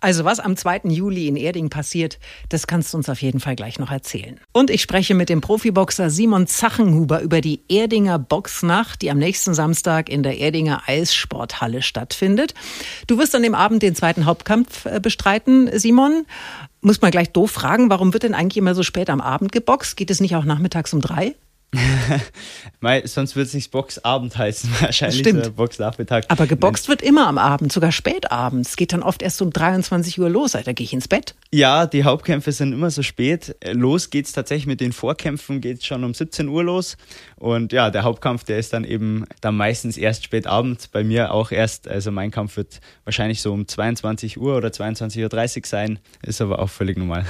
Also 0.00 0.24
was 0.24 0.40
am 0.40 0.56
2. 0.56 0.82
Juli 0.84 1.28
in 1.28 1.36
Erding 1.36 1.70
passiert, 1.70 2.18
das 2.48 2.66
kannst 2.66 2.92
du 2.92 2.98
uns 2.98 3.08
auf 3.08 3.20
jeden 3.22 3.40
Fall 3.40 3.56
gleich 3.56 3.78
noch 3.78 3.90
erzählen. 3.90 4.40
Und 4.52 4.70
ich 4.70 4.82
spreche 4.82 5.14
mit 5.14 5.28
dem 5.28 5.40
Profiboxer 5.40 6.10
Simon 6.10 6.46
Zachenhuber 6.46 7.20
über 7.20 7.40
die 7.40 7.60
Erdinger 7.68 8.18
Boxnacht, 8.18 9.02
die 9.02 9.10
am 9.10 9.18
nächsten 9.18 9.54
Samstag 9.54 10.08
in 10.08 10.22
der 10.22 10.38
Erdinger 10.38 10.82
Eissporthalle 10.86 11.82
stattfindet. 11.82 12.54
Du 13.06 13.18
wirst 13.18 13.34
an 13.34 13.42
dem 13.42 13.54
Abend 13.54 13.82
den 13.82 13.94
zweiten 13.94 14.24
Hauptkampf 14.24 14.86
äh, 14.86 15.00
bestreiten, 15.00 15.70
Simon. 15.78 16.24
Muss 16.80 17.00
man 17.00 17.10
gleich 17.10 17.30
doof 17.30 17.50
fragen, 17.50 17.90
warum 17.90 18.12
wird 18.12 18.22
denn 18.22 18.34
eigentlich 18.34 18.56
immer 18.56 18.74
so 18.74 18.82
spät 18.82 19.10
am 19.10 19.20
Abend 19.20 19.52
geboxt? 19.52 19.96
Geht 19.96 20.10
es 20.10 20.20
nicht 20.20 20.36
auch 20.36 20.44
nachmittags 20.44 20.92
um 20.92 21.00
drei? 21.00 21.34
Mei, 22.80 23.06
sonst 23.06 23.36
wird 23.36 23.46
es 23.46 23.54
nicht 23.54 23.70
Boxabend 23.70 24.36
heißen, 24.36 24.70
wahrscheinlich. 24.80 25.20
Stimmt. 25.20 25.54
Boxnachmittag. 25.54 26.24
Aber 26.28 26.46
geboxt 26.46 26.88
Nein. 26.88 26.98
wird 26.98 27.08
immer 27.08 27.28
am 27.28 27.38
Abend, 27.38 27.72
sogar 27.72 27.92
spät 27.92 28.32
abends. 28.32 28.70
Es 28.70 28.76
geht 28.76 28.92
dann 28.92 29.02
oft 29.02 29.22
erst 29.22 29.40
um 29.40 29.52
23 29.52 30.18
Uhr 30.18 30.28
los. 30.28 30.52
Da 30.52 30.60
gehe 30.72 30.84
ich 30.84 30.92
ins 30.92 31.06
Bett. 31.06 31.34
Ja, 31.52 31.86
die 31.86 32.04
Hauptkämpfe 32.04 32.50
sind 32.52 32.72
immer 32.72 32.90
so 32.90 33.02
spät. 33.02 33.56
Los 33.72 34.10
geht 34.10 34.26
es 34.26 34.32
tatsächlich 34.32 34.66
mit 34.66 34.80
den 34.80 34.92
Vorkämpfen, 34.92 35.60
geht 35.60 35.84
schon 35.84 36.02
um 36.02 36.12
17 36.12 36.48
Uhr 36.48 36.64
los. 36.64 36.96
Und 37.40 37.72
ja, 37.72 37.90
der 37.90 38.02
Hauptkampf, 38.02 38.44
der 38.44 38.58
ist 38.58 38.74
dann 38.74 38.84
eben 38.84 39.24
dann 39.40 39.56
meistens 39.56 39.96
erst 39.96 40.24
spät 40.24 40.46
abends. 40.46 40.88
Bei 40.88 41.02
mir 41.02 41.32
auch 41.32 41.52
erst, 41.52 41.88
also 41.88 42.10
mein 42.10 42.30
Kampf 42.30 42.58
wird 42.58 42.80
wahrscheinlich 43.04 43.40
so 43.40 43.54
um 43.54 43.66
22 43.66 44.38
Uhr 44.38 44.58
oder 44.58 44.68
22.30 44.68 45.56
Uhr 45.56 45.66
sein. 45.66 45.98
Ist 46.22 46.42
aber 46.42 46.58
auch 46.58 46.68
völlig 46.68 46.98
normal. 46.98 47.24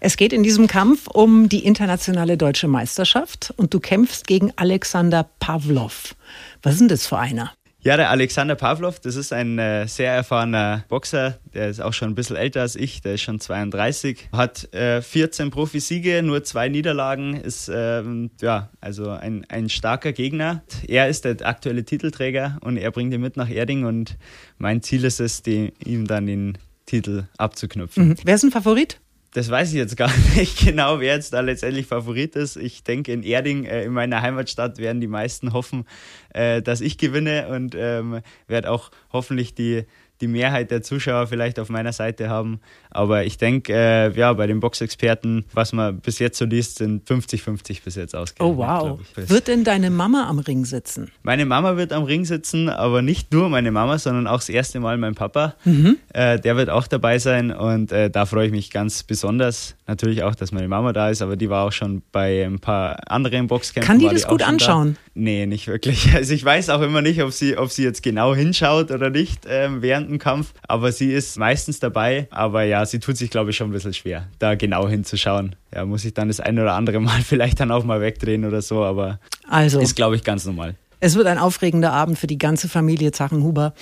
Es 0.00 0.16
geht 0.16 0.32
in 0.32 0.44
diesem 0.44 0.68
Kampf 0.68 1.08
um 1.08 1.48
die 1.48 1.64
internationale 1.66 2.36
deutsche 2.36 2.68
Meisterschaft 2.68 3.52
und 3.56 3.74
du 3.74 3.80
kämpfst 3.80 4.28
gegen 4.28 4.52
Alexander 4.54 5.28
Pavlov. 5.40 6.14
Was 6.62 6.78
denn 6.78 6.86
das 6.86 7.08
für 7.08 7.18
einer? 7.18 7.52
Ja, 7.86 7.96
der 7.96 8.10
Alexander 8.10 8.56
Pavlov, 8.56 8.98
das 8.98 9.14
ist 9.14 9.32
ein 9.32 9.60
äh, 9.60 9.86
sehr 9.86 10.12
erfahrener 10.12 10.84
Boxer, 10.88 11.38
der 11.54 11.68
ist 11.68 11.80
auch 11.80 11.92
schon 11.92 12.10
ein 12.10 12.14
bisschen 12.16 12.34
älter 12.34 12.62
als 12.62 12.74
ich, 12.74 13.00
der 13.00 13.14
ist 13.14 13.20
schon 13.20 13.38
32, 13.38 14.28
hat 14.32 14.74
äh, 14.74 15.00
14 15.00 15.52
Profisiege, 15.52 16.20
nur 16.24 16.42
zwei 16.42 16.68
Niederlagen, 16.68 17.36
ist 17.36 17.70
ähm, 17.72 18.32
ja 18.40 18.70
also 18.80 19.10
ein, 19.10 19.46
ein 19.50 19.68
starker 19.68 20.12
Gegner. 20.12 20.64
Er 20.88 21.06
ist 21.06 21.24
der 21.24 21.36
aktuelle 21.46 21.84
Titelträger 21.84 22.58
und 22.62 22.76
er 22.76 22.90
bringt 22.90 23.14
ihn 23.14 23.20
mit 23.20 23.36
nach 23.36 23.48
Erding 23.48 23.84
und 23.84 24.18
mein 24.58 24.82
Ziel 24.82 25.04
ist 25.04 25.20
es, 25.20 25.44
die, 25.44 25.72
ihm 25.84 26.08
dann 26.08 26.26
den 26.26 26.58
Titel 26.86 27.28
abzuknüpfen. 27.38 28.08
Mhm. 28.08 28.16
Wer 28.24 28.34
ist 28.34 28.42
ein 28.42 28.50
Favorit? 28.50 28.98
Das 29.36 29.50
weiß 29.50 29.68
ich 29.68 29.74
jetzt 29.74 29.98
gar 29.98 30.10
nicht 30.34 30.64
genau, 30.64 30.98
wer 30.98 31.14
jetzt 31.14 31.34
da 31.34 31.40
letztendlich 31.40 31.86
Favorit 31.86 32.36
ist. 32.36 32.56
Ich 32.56 32.84
denke, 32.84 33.12
in 33.12 33.22
Erding, 33.22 33.66
äh, 33.66 33.84
in 33.84 33.92
meiner 33.92 34.22
Heimatstadt, 34.22 34.78
werden 34.78 35.02
die 35.02 35.08
meisten 35.08 35.52
hoffen, 35.52 35.84
äh, 36.32 36.62
dass 36.62 36.80
ich 36.80 36.96
gewinne 36.96 37.48
und 37.48 37.74
ähm, 37.74 38.22
werde 38.46 38.70
auch 38.70 38.90
hoffentlich 39.12 39.54
die 39.54 39.84
die 40.20 40.28
Mehrheit 40.28 40.70
der 40.70 40.82
Zuschauer 40.82 41.26
vielleicht 41.26 41.58
auf 41.58 41.68
meiner 41.68 41.92
Seite 41.92 42.28
haben. 42.28 42.60
Aber 42.90 43.24
ich 43.24 43.38
denke, 43.38 43.72
äh, 43.72 44.10
ja, 44.16 44.32
bei 44.32 44.46
den 44.46 44.60
Boxexperten, 44.60 45.44
was 45.52 45.72
man 45.72 46.00
bis 46.00 46.18
jetzt 46.18 46.38
so 46.38 46.44
liest, 46.44 46.78
sind 46.78 47.06
50-50 47.08 47.84
bis 47.84 47.96
jetzt 47.96 48.14
ausgegangen. 48.14 48.54
Oh 48.54 48.56
wow. 48.56 48.98
Wird 49.14 49.48
denn 49.48 49.64
deine 49.64 49.90
Mama 49.90 50.26
am 50.28 50.38
Ring 50.38 50.64
sitzen? 50.64 51.10
Meine 51.22 51.44
Mama 51.44 51.76
wird 51.76 51.92
am 51.92 52.04
Ring 52.04 52.24
sitzen, 52.24 52.68
aber 52.68 53.02
nicht 53.02 53.32
nur 53.32 53.48
meine 53.48 53.70
Mama, 53.70 53.98
sondern 53.98 54.26
auch 54.26 54.38
das 54.38 54.48
erste 54.48 54.80
Mal 54.80 54.96
mein 54.96 55.14
Papa. 55.14 55.54
Mhm. 55.64 55.98
Äh, 56.12 56.40
der 56.40 56.56
wird 56.56 56.70
auch 56.70 56.86
dabei 56.86 57.18
sein 57.18 57.50
und 57.50 57.92
äh, 57.92 58.10
da 58.10 58.26
freue 58.26 58.46
ich 58.46 58.52
mich 58.52 58.70
ganz 58.70 59.02
besonders. 59.02 59.76
Natürlich 59.86 60.22
auch, 60.22 60.34
dass 60.34 60.52
meine 60.52 60.68
Mama 60.68 60.92
da 60.92 61.10
ist, 61.10 61.22
aber 61.22 61.36
die 61.36 61.50
war 61.50 61.66
auch 61.66 61.72
schon 61.72 62.02
bei 62.12 62.44
ein 62.44 62.58
paar 62.58 62.98
anderen 63.10 63.46
Boxkämpfen. 63.46 63.86
Kann 63.86 63.98
die 63.98 64.08
das 64.08 64.22
die 64.22 64.28
gut 64.28 64.42
anschauen? 64.42 64.94
Da. 64.94 65.05
Nee, 65.18 65.46
nicht 65.46 65.66
wirklich. 65.66 66.12
Also 66.14 66.34
ich 66.34 66.44
weiß 66.44 66.68
auch 66.70 66.82
immer 66.82 67.00
nicht, 67.00 67.22
ob 67.22 67.32
sie, 67.32 67.56
ob 67.56 67.70
sie 67.70 67.82
jetzt 67.82 68.02
genau 68.02 68.34
hinschaut 68.34 68.90
oder 68.90 69.10
nicht 69.10 69.44
ähm, 69.48 69.80
während 69.80 70.10
dem 70.10 70.18
Kampf, 70.18 70.52
aber 70.68 70.92
sie 70.92 71.12
ist 71.12 71.38
meistens 71.38 71.80
dabei. 71.80 72.28
Aber 72.30 72.64
ja, 72.64 72.84
sie 72.84 72.98
tut 72.98 73.16
sich, 73.16 73.30
glaube 73.30 73.50
ich, 73.50 73.56
schon 73.56 73.70
ein 73.70 73.72
bisschen 73.72 73.94
schwer, 73.94 74.28
da 74.38 74.54
genau 74.54 74.88
hinzuschauen. 74.88 75.56
Ja, 75.74 75.86
muss 75.86 76.04
ich 76.04 76.12
dann 76.12 76.28
das 76.28 76.40
ein 76.40 76.58
oder 76.58 76.74
andere 76.74 77.00
Mal 77.00 77.20
vielleicht 77.24 77.60
dann 77.60 77.70
auch 77.70 77.84
mal 77.84 78.00
wegdrehen 78.02 78.44
oder 78.44 78.60
so, 78.60 78.84
aber 78.84 79.18
also, 79.48 79.80
ist, 79.80 79.96
glaube 79.96 80.16
ich, 80.16 80.24
ganz 80.24 80.44
normal. 80.44 80.74
Es 81.00 81.14
wird 81.14 81.26
ein 81.26 81.38
aufregender 81.38 81.92
Abend 81.92 82.18
für 82.18 82.26
die 82.26 82.38
ganze 82.38 82.68
Familie 82.68 83.12
Zachenhuber. 83.12 83.74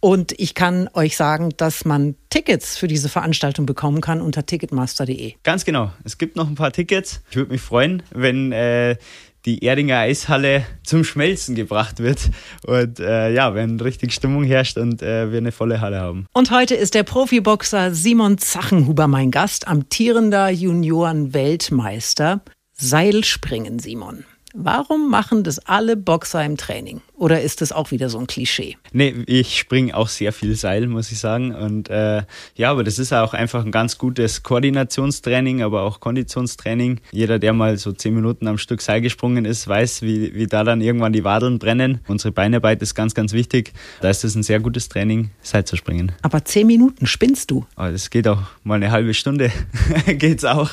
Und 0.00 0.32
ich 0.38 0.54
kann 0.54 0.88
euch 0.94 1.16
sagen, 1.16 1.50
dass 1.58 1.84
man 1.84 2.14
Tickets 2.30 2.78
für 2.78 2.88
diese 2.88 3.10
Veranstaltung 3.10 3.66
bekommen 3.66 4.00
kann 4.00 4.22
unter 4.22 4.46
ticketmaster.de. 4.46 5.34
Ganz 5.42 5.66
genau. 5.66 5.92
Es 6.04 6.16
gibt 6.16 6.36
noch 6.36 6.48
ein 6.48 6.54
paar 6.54 6.72
Tickets. 6.72 7.20
Ich 7.30 7.36
würde 7.36 7.52
mich 7.52 7.60
freuen, 7.60 8.02
wenn 8.10 8.50
äh, 8.52 8.96
die 9.44 9.64
Erdinger 9.64 9.98
Eishalle 9.98 10.64
zum 10.84 11.04
Schmelzen 11.04 11.54
gebracht 11.54 12.00
wird 12.00 12.30
und 12.66 13.00
äh, 13.00 13.32
ja, 13.32 13.54
wenn 13.54 13.80
richtig 13.80 14.12
Stimmung 14.12 14.44
herrscht 14.44 14.76
und 14.78 15.02
äh, 15.02 15.30
wir 15.30 15.38
eine 15.38 15.52
volle 15.52 15.80
Halle 15.80 16.00
haben. 16.00 16.26
Und 16.32 16.50
heute 16.50 16.74
ist 16.74 16.94
der 16.94 17.02
Profiboxer 17.02 17.94
Simon 17.94 18.38
Zachenhuber 18.38 19.08
mein 19.08 19.30
Gast, 19.30 19.68
amtierender 19.68 20.50
Junioren-Weltmeister. 20.50 22.42
Seilspringen, 22.72 23.78
Simon. 23.78 24.24
Warum 24.54 25.10
machen 25.10 25.44
das 25.44 25.58
alle 25.60 25.96
Boxer 25.96 26.44
im 26.44 26.56
Training? 26.56 27.00
Oder 27.14 27.42
ist 27.42 27.60
das 27.60 27.70
auch 27.70 27.90
wieder 27.90 28.08
so 28.08 28.18
ein 28.18 28.26
Klischee? 28.26 28.76
Nee, 28.92 29.14
ich 29.26 29.58
springe 29.58 29.96
auch 29.96 30.08
sehr 30.08 30.32
viel 30.32 30.56
Seil, 30.56 30.86
muss 30.86 31.12
ich 31.12 31.18
sagen. 31.18 31.54
Und 31.54 31.88
äh, 31.88 32.22
ja, 32.56 32.70
aber 32.70 32.82
das 32.82 32.98
ist 32.98 33.12
auch 33.12 33.34
einfach 33.34 33.64
ein 33.64 33.70
ganz 33.70 33.98
gutes 33.98 34.42
Koordinationstraining, 34.42 35.62
aber 35.62 35.82
auch 35.82 36.00
Konditionstraining. 36.00 37.00
Jeder, 37.12 37.38
der 37.38 37.52
mal 37.52 37.76
so 37.76 37.92
zehn 37.92 38.14
Minuten 38.14 38.48
am 38.48 38.58
Stück 38.58 38.80
Seil 38.80 39.00
gesprungen 39.00 39.44
ist, 39.44 39.68
weiß, 39.68 40.02
wie, 40.02 40.34
wie 40.34 40.46
da 40.46 40.64
dann 40.64 40.80
irgendwann 40.80 41.12
die 41.12 41.24
Wadeln 41.24 41.58
brennen. 41.58 42.00
Unsere 42.08 42.32
Beinarbeit 42.32 42.82
ist 42.82 42.94
ganz, 42.94 43.14
ganz 43.14 43.32
wichtig. 43.32 43.72
Da 44.00 44.10
ist 44.10 44.24
es 44.24 44.34
ein 44.34 44.42
sehr 44.42 44.58
gutes 44.58 44.88
Training, 44.88 45.30
Seil 45.42 45.64
zu 45.64 45.76
springen. 45.76 46.12
Aber 46.22 46.44
zehn 46.44 46.66
Minuten 46.66 47.06
spinnst 47.06 47.50
du? 47.50 47.66
Aber 47.76 47.92
das 47.92 48.10
geht 48.10 48.26
auch 48.26 48.42
mal 48.64 48.76
eine 48.76 48.90
halbe 48.90 49.14
Stunde. 49.14 49.52
Geht's 50.06 50.44
auch. 50.44 50.70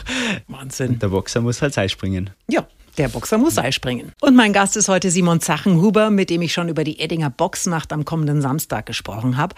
Wahnsinn. 0.48 0.98
Der 1.00 1.10
Boxer 1.10 1.42
muss 1.42 1.62
halt 1.62 1.74
Seil 1.74 1.90
springen. 1.90 2.32
Ja, 2.50 2.66
der 2.98 3.10
Boxer 3.10 3.38
muss 3.38 3.56
Seil 3.56 3.72
springen. 3.72 4.12
Und 4.22 4.36
mein 4.36 4.54
Gast 4.54 4.76
ist 4.76 4.90
heute 4.90 5.12
Simon 5.12 5.40
Zachenhuber, 5.40 6.10
mit 6.10 6.30
dem 6.30 6.42
ich 6.42 6.54
schon 6.54 6.70
über 6.70 6.84
die 6.84 7.00
Eddinger 7.00 7.30
Boxnacht 7.30 7.94
am 7.94 8.06
kommenden 8.06 8.42
Samstag 8.42 8.86
gesprochen 8.86 9.38
habe. 9.38 9.56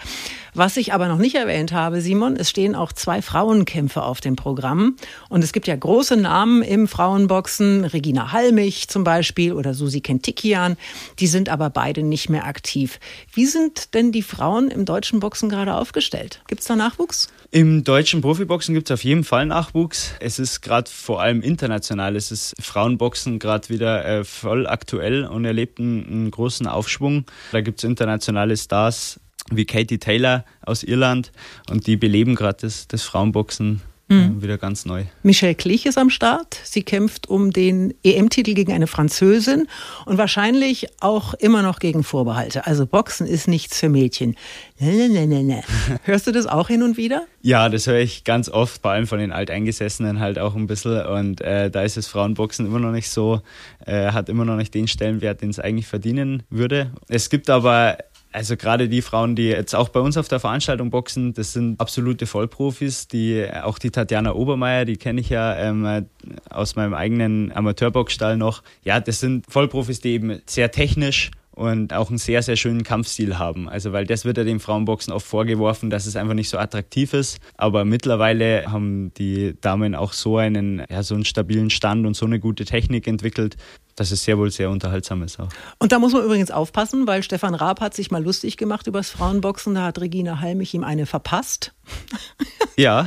Was 0.54 0.76
ich 0.76 0.92
aber 0.92 1.08
noch 1.08 1.18
nicht 1.18 1.34
erwähnt 1.34 1.72
habe, 1.72 2.00
Simon, 2.00 2.36
es 2.36 2.50
stehen 2.50 2.74
auch 2.74 2.92
zwei 2.92 3.22
Frauenkämpfe 3.22 4.02
auf 4.02 4.20
dem 4.20 4.36
Programm. 4.36 4.96
Und 5.28 5.42
es 5.42 5.52
gibt 5.52 5.66
ja 5.66 5.76
große 5.76 6.16
Namen 6.16 6.62
im 6.62 6.88
Frauenboxen, 6.88 7.84
Regina 7.84 8.32
Halmich 8.32 8.88
zum 8.88 9.04
Beispiel 9.04 9.52
oder 9.52 9.74
Susi 9.74 10.00
Kentikian. 10.00 10.76
Die 11.18 11.26
sind 11.26 11.48
aber 11.48 11.70
beide 11.70 12.02
nicht 12.02 12.28
mehr 12.28 12.46
aktiv. 12.46 13.00
Wie 13.32 13.46
sind 13.46 13.94
denn 13.94 14.12
die 14.12 14.22
Frauen 14.22 14.70
im 14.70 14.84
deutschen 14.84 15.20
Boxen 15.20 15.48
gerade 15.48 15.74
aufgestellt? 15.74 16.42
Gibt 16.46 16.60
es 16.60 16.66
da 16.66 16.76
Nachwuchs? 16.76 17.28
Im 17.52 17.82
deutschen 17.82 18.20
Profiboxen 18.20 18.76
gibt 18.76 18.88
es 18.88 18.94
auf 18.94 19.02
jeden 19.02 19.24
Fall 19.24 19.44
Nachwuchs. 19.44 20.14
Es 20.20 20.38
ist 20.38 20.60
gerade 20.60 20.88
vor 20.88 21.20
allem 21.20 21.42
international. 21.42 22.14
Es 22.14 22.30
ist 22.30 22.54
Frauenboxen 22.60 23.40
gerade 23.40 23.68
wieder 23.68 24.04
äh, 24.04 24.22
voll 24.22 24.68
aktuell 24.68 25.24
und 25.24 25.44
erlebt 25.44 25.80
einen, 25.80 26.06
einen 26.06 26.30
großen 26.30 26.68
Aufschwung. 26.68 27.24
Da 27.50 27.60
gibt 27.60 27.80
es 27.80 27.84
internationale 27.84 28.56
Stars 28.56 29.18
wie 29.50 29.64
Katie 29.64 29.98
Taylor 29.98 30.44
aus 30.64 30.84
Irland 30.84 31.32
und 31.68 31.88
die 31.88 31.96
beleben 31.96 32.36
gerade 32.36 32.58
das, 32.60 32.86
das 32.86 33.02
Frauenboxen 33.02 33.82
mhm. 34.10 34.42
wieder 34.42 34.58
ganz 34.58 34.84
neu. 34.84 35.04
Michelle 35.22 35.54
Klich 35.54 35.86
ist 35.86 35.98
am 35.98 36.10
Start. 36.10 36.58
Sie 36.64 36.82
kämpft 36.82 37.28
um 37.28 37.52
den 37.52 37.94
EM-Titel 38.02 38.54
gegen 38.54 38.72
eine 38.72 38.86
Französin 38.86 39.68
und 40.04 40.18
wahrscheinlich 40.18 40.88
auch 41.00 41.34
immer 41.34 41.62
noch 41.62 41.78
gegen 41.78 42.02
Vorbehalte. 42.02 42.66
Also 42.66 42.86
Boxen 42.86 43.26
ist 43.26 43.48
nichts 43.48 43.78
für 43.78 43.88
Mädchen. 43.88 44.36
Ne, 44.78 45.08
ne, 45.08 45.26
ne, 45.26 45.42
ne. 45.42 45.62
Hörst 46.04 46.26
du 46.26 46.32
das 46.32 46.46
auch 46.46 46.68
hin 46.68 46.82
und 46.82 46.96
wieder? 46.96 47.26
Ja, 47.42 47.68
das 47.68 47.86
höre 47.86 48.00
ich 48.00 48.24
ganz 48.24 48.48
oft, 48.48 48.82
vor 48.82 48.90
allem 48.90 49.06
von 49.06 49.18
den 49.18 49.32
Alteingesessenen 49.32 50.20
halt 50.20 50.38
auch 50.38 50.54
ein 50.54 50.66
bisschen. 50.66 51.06
Und 51.06 51.40
äh, 51.40 51.70
da 51.70 51.82
ist 51.82 51.96
das 51.96 52.06
Frauenboxen 52.06 52.66
immer 52.66 52.80
noch 52.80 52.92
nicht 52.92 53.10
so, 53.10 53.40
äh, 53.86 54.12
hat 54.12 54.28
immer 54.28 54.44
noch 54.44 54.56
nicht 54.56 54.74
den 54.74 54.88
Stellenwert, 54.88 55.42
den 55.42 55.50
es 55.50 55.58
eigentlich 55.58 55.86
verdienen 55.86 56.42
würde. 56.50 56.90
Es 57.08 57.30
gibt 57.30 57.48
aber 57.48 57.96
also 58.32 58.56
gerade 58.56 58.88
die 58.88 59.02
Frauen, 59.02 59.34
die 59.34 59.48
jetzt 59.48 59.74
auch 59.74 59.88
bei 59.88 60.00
uns 60.00 60.16
auf 60.16 60.28
der 60.28 60.40
Veranstaltung 60.40 60.90
boxen, 60.90 61.34
das 61.34 61.52
sind 61.52 61.80
absolute 61.80 62.26
Vollprofis. 62.26 63.08
Die 63.08 63.46
auch 63.62 63.78
die 63.78 63.90
Tatjana 63.90 64.34
Obermeier, 64.34 64.84
die 64.84 64.96
kenne 64.96 65.20
ich 65.20 65.28
ja 65.28 65.56
ähm, 65.56 66.06
aus 66.48 66.76
meinem 66.76 66.94
eigenen 66.94 67.52
Amateurboxstall 67.52 68.36
noch. 68.36 68.62
Ja, 68.84 69.00
das 69.00 69.20
sind 69.20 69.50
Vollprofis, 69.50 70.00
die 70.00 70.10
eben 70.10 70.40
sehr 70.46 70.70
technisch 70.70 71.30
und 71.60 71.92
auch 71.92 72.08
einen 72.08 72.18
sehr, 72.18 72.42
sehr 72.42 72.56
schönen 72.56 72.84
Kampfstil 72.84 73.38
haben. 73.38 73.68
Also, 73.68 73.92
weil 73.92 74.06
das 74.06 74.24
wird 74.24 74.38
ja 74.38 74.44
dem 74.44 74.60
Frauenboxen 74.60 75.12
oft 75.12 75.26
vorgeworfen, 75.26 75.90
dass 75.90 76.06
es 76.06 76.16
einfach 76.16 76.34
nicht 76.34 76.48
so 76.48 76.56
attraktiv 76.56 77.12
ist. 77.12 77.38
Aber 77.56 77.84
mittlerweile 77.84 78.70
haben 78.70 79.12
die 79.14 79.54
Damen 79.60 79.94
auch 79.94 80.12
so 80.12 80.38
einen, 80.38 80.82
ja, 80.88 81.02
so 81.02 81.14
einen 81.14 81.24
stabilen 81.24 81.68
Stand 81.68 82.06
und 82.06 82.14
so 82.14 82.24
eine 82.24 82.40
gute 82.40 82.64
Technik 82.64 83.06
entwickelt, 83.06 83.56
dass 83.96 84.10
es 84.10 84.24
sehr 84.24 84.38
wohl 84.38 84.50
sehr 84.50 84.70
unterhaltsam 84.70 85.22
ist 85.22 85.38
auch. 85.40 85.48
Und 85.78 85.92
da 85.92 85.98
muss 85.98 86.12
man 86.12 86.24
übrigens 86.24 86.50
aufpassen, 86.50 87.06
weil 87.06 87.22
Stefan 87.22 87.54
Raab 87.54 87.80
hat 87.80 87.94
sich 87.94 88.10
mal 88.10 88.22
lustig 88.22 88.56
gemacht 88.56 88.86
über 88.86 88.98
das 89.00 89.10
Frauenboxen. 89.10 89.74
Da 89.74 89.84
hat 89.84 90.00
Regina 90.00 90.40
Halmich 90.40 90.74
ihm 90.74 90.84
eine 90.84 91.06
verpasst. 91.06 91.72
Ja, 92.76 93.06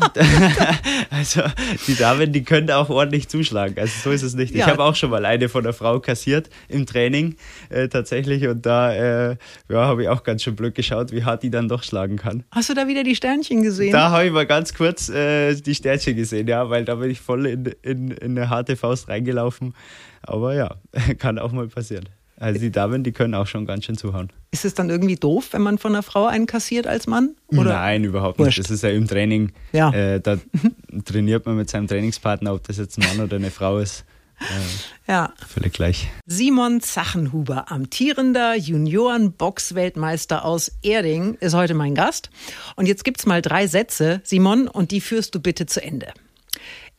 also 1.09 1.41
die 1.87 1.95
Damen, 1.95 2.31
die 2.31 2.43
können 2.43 2.69
auch 2.69 2.89
ordentlich 2.89 3.27
zuschlagen. 3.27 3.79
Also 3.79 3.93
so 4.03 4.11
ist 4.11 4.21
es 4.21 4.35
nicht. 4.35 4.53
Ja. 4.53 4.65
Ich 4.65 4.71
habe 4.71 4.83
auch 4.83 4.95
schon 4.95 5.09
mal 5.09 5.25
eine 5.25 5.49
von 5.49 5.63
der 5.63 5.73
Frau 5.73 5.99
kassiert 5.99 6.51
im 6.67 6.85
Training 6.85 7.37
äh, 7.69 7.87
tatsächlich 7.87 8.45
und 8.47 8.67
da 8.67 8.93
äh, 8.93 9.37
ja, 9.69 9.85
habe 9.85 10.03
ich 10.03 10.09
auch 10.09 10.23
ganz 10.23 10.43
schön 10.43 10.55
blöd 10.55 10.75
geschaut, 10.75 11.11
wie 11.11 11.23
hart 11.23 11.41
die 11.41 11.49
dann 11.49 11.69
doch 11.69 11.81
schlagen 11.81 12.17
kann. 12.17 12.43
Hast 12.51 12.69
du 12.69 12.75
da 12.75 12.87
wieder 12.87 13.03
die 13.03 13.15
Sternchen 13.15 13.63
gesehen? 13.63 13.93
Da 13.93 14.11
habe 14.11 14.27
ich 14.27 14.31
mal 14.31 14.45
ganz 14.45 14.75
kurz 14.75 15.09
äh, 15.09 15.55
die 15.55 15.73
Sternchen 15.73 16.15
gesehen, 16.15 16.47
ja, 16.47 16.69
weil 16.69 16.85
da 16.85 16.93
bin 16.93 17.09
ich 17.09 17.19
voll 17.19 17.47
in, 17.47 17.65
in, 17.81 18.11
in 18.11 18.37
eine 18.37 18.51
harte 18.51 18.75
Faust 18.75 19.07
reingelaufen. 19.07 19.73
Aber 20.23 20.55
ja, 20.55 20.75
kann 21.19 21.39
auch 21.39 21.51
mal 21.51 21.67
passieren. 21.67 22.09
Also 22.37 22.59
die 22.59 22.71
Damen, 22.71 23.03
die 23.03 23.11
können 23.11 23.35
auch 23.35 23.47
schon 23.47 23.65
ganz 23.65 23.85
schön 23.85 23.95
zuhauen. 23.95 24.31
Ist 24.51 24.65
es 24.65 24.73
dann 24.73 24.89
irgendwie 24.89 25.15
doof, 25.15 25.49
wenn 25.51 25.61
man 25.61 25.77
von 25.77 25.93
einer 25.93 26.03
Frau 26.03 26.25
einen 26.25 26.45
kassiert 26.45 26.87
als 26.87 27.07
Mann? 27.07 27.35
Oder? 27.47 27.73
Nein, 27.73 28.03
überhaupt 28.03 28.39
nicht. 28.39 28.47
Wurscht. 28.47 28.59
Das 28.59 28.71
ist 28.71 28.83
ja 28.83 28.89
im 28.89 29.07
Training. 29.07 29.51
Ja. 29.71 29.91
Äh, 29.93 30.19
da 30.19 30.37
trainiert 31.05 31.45
man 31.45 31.55
mit 31.55 31.69
seinem 31.69 31.87
Trainingspartner, 31.87 32.53
ob 32.53 32.63
das 32.67 32.77
jetzt 32.77 32.97
ein 32.97 33.05
Mann 33.07 33.25
oder 33.25 33.37
eine 33.37 33.51
Frau 33.51 33.77
ist. 33.77 34.03
Äh, 34.39 35.11
ja. 35.11 35.33
Völlig 35.47 35.73
gleich. 35.73 36.09
Simon 36.25 36.81
Zachenhuber, 36.81 37.71
amtierender 37.71 38.55
Junioren-Box-Weltmeister 38.55 40.43
aus 40.43 40.71
Erding, 40.81 41.35
ist 41.35 41.53
heute 41.53 41.75
mein 41.75 41.95
Gast. 41.95 42.29
Und 42.75 42.87
jetzt 42.87 43.03
gibt 43.05 43.19
es 43.19 43.25
mal 43.25 43.41
drei 43.41 43.67
Sätze, 43.67 44.21
Simon, 44.23 44.67
und 44.67 44.91
die 44.91 45.01
führst 45.01 45.35
du 45.35 45.39
bitte 45.39 45.65
zu 45.65 45.81
Ende. 45.81 46.07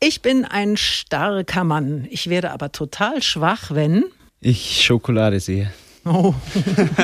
Ich 0.00 0.22
bin 0.22 0.44
ein 0.44 0.76
starker 0.76 1.64
Mann. 1.64 2.07
Ich 2.11 2.28
werde 2.28 2.50
aber 2.50 2.72
total 2.72 3.22
schwach, 3.22 3.70
wenn 3.70 4.04
ich 4.40 4.85
Schokolade 4.85 5.40
sehe. 5.40 5.72
Oh. 6.04 6.35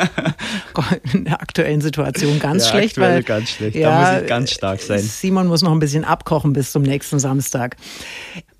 In 1.14 1.24
der 1.24 1.40
aktuellen 1.40 1.80
Situation 1.80 2.38
ganz 2.38 2.64
ja, 2.64 2.70
schlecht. 2.70 2.98
Aktuell 2.98 3.14
weil, 3.14 3.22
ganz 3.22 3.50
schlecht. 3.50 3.76
Ja, 3.76 3.90
da 3.90 4.12
muss 4.12 4.22
ich 4.22 4.28
ganz 4.28 4.50
stark 4.50 4.80
sein. 4.80 5.00
Simon 5.00 5.46
muss 5.46 5.62
noch 5.62 5.72
ein 5.72 5.78
bisschen 5.78 6.04
abkochen 6.04 6.52
bis 6.52 6.72
zum 6.72 6.82
nächsten 6.82 7.18
Samstag. 7.18 7.76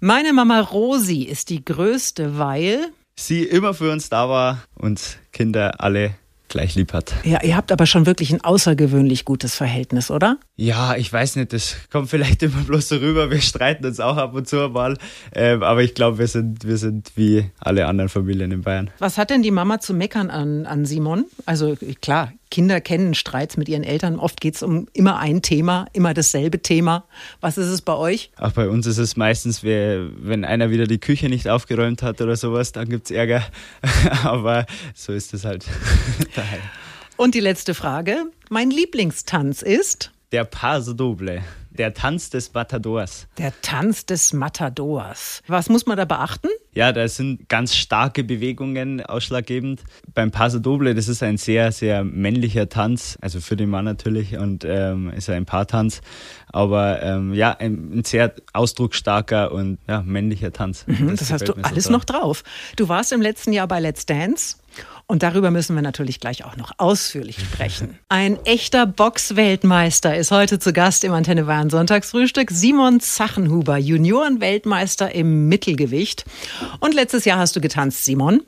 Meine 0.01 0.33
Mama 0.33 0.61
Rosi 0.61 1.25
ist 1.25 1.51
die 1.51 1.63
größte, 1.63 2.39
weil 2.39 2.89
sie 3.17 3.45
immer 3.45 3.75
für 3.75 3.93
uns 3.93 4.09
da 4.09 4.31
war 4.31 4.63
und 4.77 5.19
Kinder 5.33 5.83
alle 5.83 6.15
gleich 6.51 6.75
lieb 6.75 6.93
hat. 6.93 7.15
Ja, 7.25 7.43
ihr 7.43 7.57
habt 7.57 7.73
aber 7.73 7.87
schon 7.87 8.05
wirklich 8.05 8.31
ein 8.33 8.43
außergewöhnlich 8.43 9.25
gutes 9.25 9.55
Verhältnis, 9.55 10.11
oder? 10.11 10.39
Ja, 10.57 10.97
ich 10.97 11.11
weiß 11.11 11.37
nicht, 11.37 11.55
das 11.55 11.77
kommt 11.91 12.11
vielleicht 12.11 12.43
immer 12.43 12.63
bloß 12.63 12.89
so 12.89 12.97
rüber. 12.97 13.31
Wir 13.31 13.41
streiten 13.41 13.87
uns 13.87 14.01
auch 14.01 14.19
ab 14.19 14.35
und 14.35 14.47
zu 14.47 14.69
mal. 14.69 14.99
Ähm, 15.33 15.63
aber 15.63 15.83
ich 15.83 15.95
glaube, 15.95 16.19
wir 16.19 16.29
sind, 16.29 16.67
wir 16.67 16.77
sind 16.77 17.13
wie 17.15 17.51
alle 17.59 17.87
anderen 17.87 18.11
Familien 18.11 18.53
in 18.53 18.63
Bayern. 18.63 18.91
Was 18.99 19.17
hat 19.17 19.31
denn 19.31 19.43
die 19.43 19.51
Mama 19.51 19.81
zu 19.81 19.95
meckern 19.95 20.29
an, 20.29 20.67
an 20.67 20.85
Simon? 20.85 21.25
Also 21.47 21.77
klar, 22.03 22.33
Kinder 22.51 22.81
kennen 22.81 23.15
Streits 23.15 23.57
mit 23.57 23.69
ihren 23.69 23.85
Eltern. 23.85 24.19
Oft 24.19 24.41
geht 24.41 24.57
es 24.57 24.63
um 24.63 24.89
immer 24.93 25.19
ein 25.19 25.41
Thema, 25.41 25.87
immer 25.93 26.15
dasselbe 26.15 26.61
Thema. 26.61 27.05
Was 27.41 27.59
ist 27.59 27.69
es 27.69 27.81
bei 27.81 27.95
euch? 27.95 28.31
Auch 28.37 28.53
bei 28.53 28.69
uns 28.69 28.87
ist 28.87 28.99
es 28.99 29.17
meistens, 29.17 29.63
wenn 29.63 30.45
einer 30.45 30.71
wieder 30.71 30.87
die 30.87 30.99
Küche 30.99 31.29
nicht 31.29 31.49
aufgeräumt 31.49 32.03
hat 32.03 32.21
oder 32.21 32.37
sowas, 32.37 32.73
dann 32.73 32.89
gibt 32.89 33.07
es 33.07 33.11
Ärger. 33.13 33.45
aber 34.25 34.67
so 34.95 35.13
ist 35.13 35.33
es 35.33 35.45
halt 35.45 35.65
daheim. 36.35 36.61
Und 37.17 37.35
die 37.35 37.41
letzte 37.41 37.75
Frage. 37.75 38.25
Mein 38.49 38.71
Lieblingstanz 38.71 39.63
ist? 39.63 40.11
Der 40.33 40.45
Paso 40.45 40.93
Doble. 40.93 41.43
Der 41.71 41.95
Tanz 41.95 42.31
des 42.31 42.53
Matadors. 42.53 43.29
Der 43.39 43.53
Tanz 43.63 44.05
des 44.05 44.33
Matadors. 44.33 45.43
Was 45.47 45.69
muss 45.69 45.87
man 45.87 45.97
da 45.97 46.05
beachten? 46.05 46.49
Ja, 46.73 46.93
da 46.93 47.07
sind 47.09 47.49
ganz 47.49 47.75
starke 47.75 48.23
Bewegungen 48.23 49.05
ausschlaggebend. 49.05 49.83
Beim 50.15 50.31
Paso 50.31 50.59
Doble, 50.59 50.95
das 50.95 51.09
ist 51.09 51.23
ein 51.23 51.37
sehr, 51.37 51.73
sehr 51.73 52.05
männlicher 52.05 52.69
Tanz, 52.69 53.19
also 53.21 53.41
für 53.41 53.57
den 53.57 53.71
Mann 53.71 53.85
natürlich 53.85 54.37
und 54.37 54.65
ähm, 54.65 55.11
ist 55.11 55.31
ein 55.31 55.47
Paartanz. 55.47 56.01
Aber 56.49 57.03
ähm, 57.03 57.35
ja, 57.35 57.57
ein, 57.57 57.99
ein, 57.99 58.05
sehr 58.05 58.35
ausdrucksstarker 58.53 59.53
und 59.53 59.79
ja, 59.89 60.03
männlicher 60.03 60.53
Tanz. 60.53 60.87
Mhm, 60.87 61.11
das, 61.11 61.21
das 61.21 61.33
hast 61.33 61.49
du 61.49 61.55
alles 61.63 61.85
so 61.85 61.93
noch 61.93 62.05
drauf. 62.05 62.45
Du 62.77 62.89
warst 62.89 63.13
im 63.13 63.21
letzten 63.21 63.53
Jahr 63.53 63.67
bei 63.67 63.81
Let's 63.81 64.07
Dance 64.07 64.57
und 65.11 65.25
darüber 65.25 65.51
müssen 65.51 65.75
wir 65.75 65.83
natürlich 65.83 66.21
gleich 66.21 66.45
auch 66.45 66.57
noch 66.57 66.71
ausführlich 66.79 67.41
sprechen. 67.41 67.99
Ein 68.09 68.39
echter 68.45 68.87
Boxweltmeister 68.87 70.17
ist 70.17 70.31
heute 70.31 70.61
zu 70.61 70.73
Gast 70.73 71.03
im 71.03 71.13
Antenne 71.13 71.45
Bayern 71.45 71.69
Sonntagsfrühstück. 71.69 72.53
Simon 72.53 73.01
Zachenhuber, 73.01 73.77
Juniorenweltmeister 73.77 75.13
im 75.13 75.49
Mittelgewicht. 75.49 76.25
Und 76.79 76.95
letztes 76.95 77.25
Jahr 77.25 77.39
hast 77.39 77.57
du 77.57 77.61
getanzt, 77.61 78.05
Simon. 78.05 78.43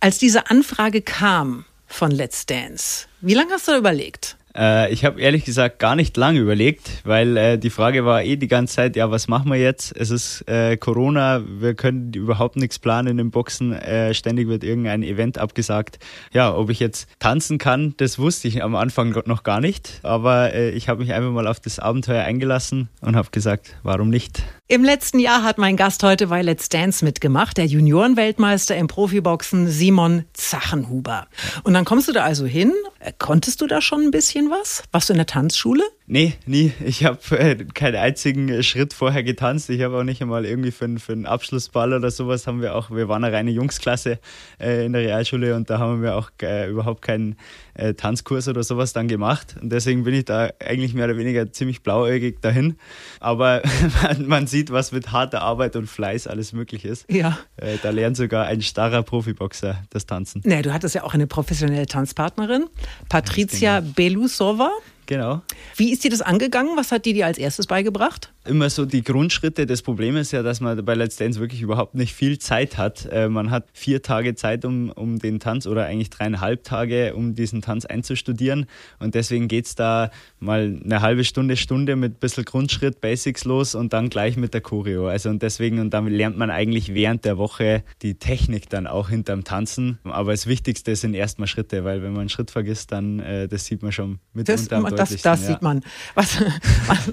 Als 0.00 0.18
diese 0.18 0.50
Anfrage 0.50 1.02
kam 1.02 1.64
von 1.86 2.10
Let's 2.10 2.46
Dance, 2.46 3.06
wie 3.20 3.34
lange 3.34 3.52
hast 3.52 3.68
du 3.68 3.76
überlegt? 3.76 4.36
Äh, 4.56 4.92
ich 4.92 5.04
habe 5.04 5.20
ehrlich 5.20 5.44
gesagt 5.44 5.78
gar 5.78 5.96
nicht 5.96 6.16
lange 6.16 6.40
überlegt, 6.40 7.02
weil 7.04 7.36
äh, 7.36 7.58
die 7.58 7.70
Frage 7.70 8.04
war 8.04 8.22
eh 8.22 8.36
die 8.36 8.48
ganze 8.48 8.76
Zeit, 8.76 8.96
ja, 8.96 9.10
was 9.10 9.28
machen 9.28 9.50
wir 9.50 9.58
jetzt? 9.58 9.94
Es 9.96 10.10
ist 10.10 10.48
äh, 10.48 10.76
Corona, 10.76 11.42
wir 11.46 11.74
können 11.74 12.12
überhaupt 12.12 12.56
nichts 12.56 12.78
planen 12.78 13.18
im 13.18 13.30
Boxen, 13.30 13.72
äh, 13.72 14.14
ständig 14.14 14.48
wird 14.48 14.64
irgendein 14.64 15.02
Event 15.02 15.38
abgesagt. 15.38 15.98
Ja, 16.32 16.54
ob 16.54 16.70
ich 16.70 16.80
jetzt 16.80 17.08
tanzen 17.18 17.58
kann, 17.58 17.94
das 17.96 18.18
wusste 18.18 18.48
ich 18.48 18.62
am 18.62 18.74
Anfang 18.74 19.22
noch 19.26 19.42
gar 19.42 19.60
nicht, 19.60 20.00
aber 20.02 20.52
äh, 20.52 20.70
ich 20.70 20.88
habe 20.88 21.00
mich 21.00 21.12
einfach 21.12 21.30
mal 21.30 21.46
auf 21.46 21.60
das 21.60 21.78
Abenteuer 21.78 22.22
eingelassen 22.22 22.88
und 23.00 23.16
habe 23.16 23.28
gesagt, 23.30 23.76
warum 23.82 24.10
nicht? 24.10 24.42
Im 24.72 24.84
letzten 24.84 25.18
Jahr 25.18 25.42
hat 25.42 25.58
mein 25.58 25.76
Gast 25.76 26.02
heute 26.02 26.28
bei 26.28 26.40
Let's 26.40 26.70
Dance 26.70 27.04
mitgemacht, 27.04 27.58
der 27.58 27.66
Juniorenweltmeister 27.66 28.74
im 28.74 28.86
Profiboxen 28.86 29.68
Simon 29.68 30.24
Zachenhuber. 30.32 31.26
Und 31.62 31.74
dann 31.74 31.84
kommst 31.84 32.08
du 32.08 32.12
da 32.12 32.24
also 32.24 32.46
hin. 32.46 32.72
Konntest 33.18 33.60
du 33.60 33.66
da 33.66 33.82
schon 33.82 34.00
ein 34.00 34.10
bisschen 34.10 34.48
was? 34.48 34.84
Warst 34.90 35.10
du 35.10 35.12
in 35.12 35.18
der 35.18 35.26
Tanzschule? 35.26 35.84
Nee, 36.12 36.34
nie. 36.44 36.72
Ich 36.84 37.06
habe 37.06 37.18
äh, 37.38 37.56
keinen 37.72 37.96
einzigen 37.96 38.62
Schritt 38.62 38.92
vorher 38.92 39.22
getanzt. 39.22 39.70
Ich 39.70 39.80
habe 39.80 39.96
auch 39.96 40.02
nicht 40.02 40.20
einmal 40.20 40.44
irgendwie 40.44 40.70
für, 40.70 40.86
für 40.98 41.12
einen 41.12 41.24
Abschlussball 41.24 41.94
oder 41.94 42.10
sowas 42.10 42.46
haben 42.46 42.60
wir 42.60 42.74
auch, 42.74 42.90
wir 42.90 43.08
waren 43.08 43.24
eine 43.24 43.34
reine 43.34 43.50
Jungsklasse 43.50 44.18
äh, 44.60 44.84
in 44.84 44.92
der 44.92 45.00
Realschule 45.00 45.56
und 45.56 45.70
da 45.70 45.78
haben 45.78 46.02
wir 46.02 46.16
auch 46.16 46.30
äh, 46.42 46.68
überhaupt 46.68 47.00
keinen 47.00 47.36
äh, 47.72 47.94
Tanzkurs 47.94 48.46
oder 48.46 48.62
sowas 48.62 48.92
dann 48.92 49.08
gemacht. 49.08 49.56
Und 49.58 49.72
deswegen 49.72 50.04
bin 50.04 50.12
ich 50.12 50.26
da 50.26 50.50
eigentlich 50.62 50.92
mehr 50.92 51.06
oder 51.06 51.16
weniger 51.16 51.50
ziemlich 51.50 51.82
blauäugig 51.82 52.42
dahin. 52.42 52.76
Aber 53.18 53.62
man, 54.02 54.26
man 54.26 54.46
sieht, 54.46 54.70
was 54.70 54.92
mit 54.92 55.12
harter 55.12 55.40
Arbeit 55.40 55.76
und 55.76 55.86
Fleiß 55.86 56.26
alles 56.26 56.52
möglich 56.52 56.84
ist. 56.84 57.10
Ja. 57.10 57.38
Äh, 57.56 57.78
da 57.82 57.88
lernt 57.88 58.18
sogar 58.18 58.44
ein 58.44 58.60
starrer 58.60 59.02
Profiboxer 59.02 59.82
das 59.88 60.04
Tanzen. 60.04 60.42
Nee, 60.44 60.60
du 60.60 60.74
hattest 60.74 60.94
ja 60.94 61.04
auch 61.04 61.14
eine 61.14 61.26
professionelle 61.26 61.86
Tanzpartnerin, 61.86 62.66
Patricia 63.08 63.80
Belusova. 63.80 64.72
Genau. 65.12 65.42
Wie 65.76 65.92
ist 65.92 66.04
dir 66.04 66.10
das 66.10 66.22
angegangen? 66.22 66.74
Was 66.78 66.90
hat 66.90 67.04
die 67.04 67.12
dir 67.12 67.26
als 67.26 67.36
erstes 67.36 67.66
beigebracht? 67.66 68.32
Immer 68.46 68.70
so 68.70 68.86
die 68.86 69.02
Grundschritte. 69.02 69.66
Das 69.66 69.82
Problem 69.82 70.16
ist 70.16 70.32
ja, 70.32 70.42
dass 70.42 70.62
man 70.62 70.82
bei 70.86 70.94
Let's 70.94 71.16
Dance 71.16 71.38
wirklich 71.38 71.60
überhaupt 71.60 71.94
nicht 71.94 72.14
viel 72.14 72.38
Zeit 72.38 72.78
hat. 72.78 73.06
Äh, 73.12 73.28
man 73.28 73.50
hat 73.50 73.66
vier 73.74 74.00
Tage 74.00 74.34
Zeit, 74.36 74.64
um, 74.64 74.88
um 74.90 75.18
den 75.18 75.38
Tanz 75.38 75.66
oder 75.66 75.84
eigentlich 75.84 76.08
dreieinhalb 76.08 76.64
Tage, 76.64 77.14
um 77.14 77.34
diesen 77.34 77.60
Tanz 77.60 77.84
einzustudieren. 77.84 78.64
Und 79.00 79.14
deswegen 79.14 79.48
geht 79.48 79.66
es 79.66 79.74
da 79.74 80.10
mal 80.40 80.80
eine 80.82 81.02
halbe 81.02 81.24
Stunde, 81.24 81.58
Stunde 81.58 81.94
mit 81.94 82.14
ein 82.14 82.18
bisschen 82.18 82.46
Grundschritt, 82.46 83.02
Basics 83.02 83.44
los 83.44 83.74
und 83.74 83.92
dann 83.92 84.08
gleich 84.08 84.38
mit 84.38 84.54
der 84.54 84.62
Choreo. 84.62 85.08
Also 85.08 85.28
und 85.28 85.42
deswegen, 85.42 85.78
und 85.78 85.92
damit 85.92 86.14
lernt 86.14 86.38
man 86.38 86.50
eigentlich 86.50 86.94
während 86.94 87.26
der 87.26 87.36
Woche 87.36 87.84
die 88.00 88.14
Technik 88.14 88.70
dann 88.70 88.86
auch 88.86 89.10
hinterm 89.10 89.44
Tanzen. 89.44 89.98
Aber 90.04 90.30
das 90.30 90.46
Wichtigste 90.46 90.96
sind 90.96 91.12
erstmal 91.12 91.48
Schritte, 91.48 91.84
weil 91.84 92.02
wenn 92.02 92.12
man 92.12 92.20
einen 92.20 92.28
Schritt 92.30 92.50
vergisst, 92.50 92.92
dann, 92.92 93.20
äh, 93.20 93.46
das 93.46 93.66
sieht 93.66 93.82
man 93.82 93.92
schon 93.92 94.18
mitunter 94.32 94.78
am 94.78 95.01
das, 95.10 95.22
das 95.22 95.42
ja. 95.42 95.46
sieht 95.48 95.62
man. 95.62 95.82
Was, 96.14 96.40
was, 96.86 97.12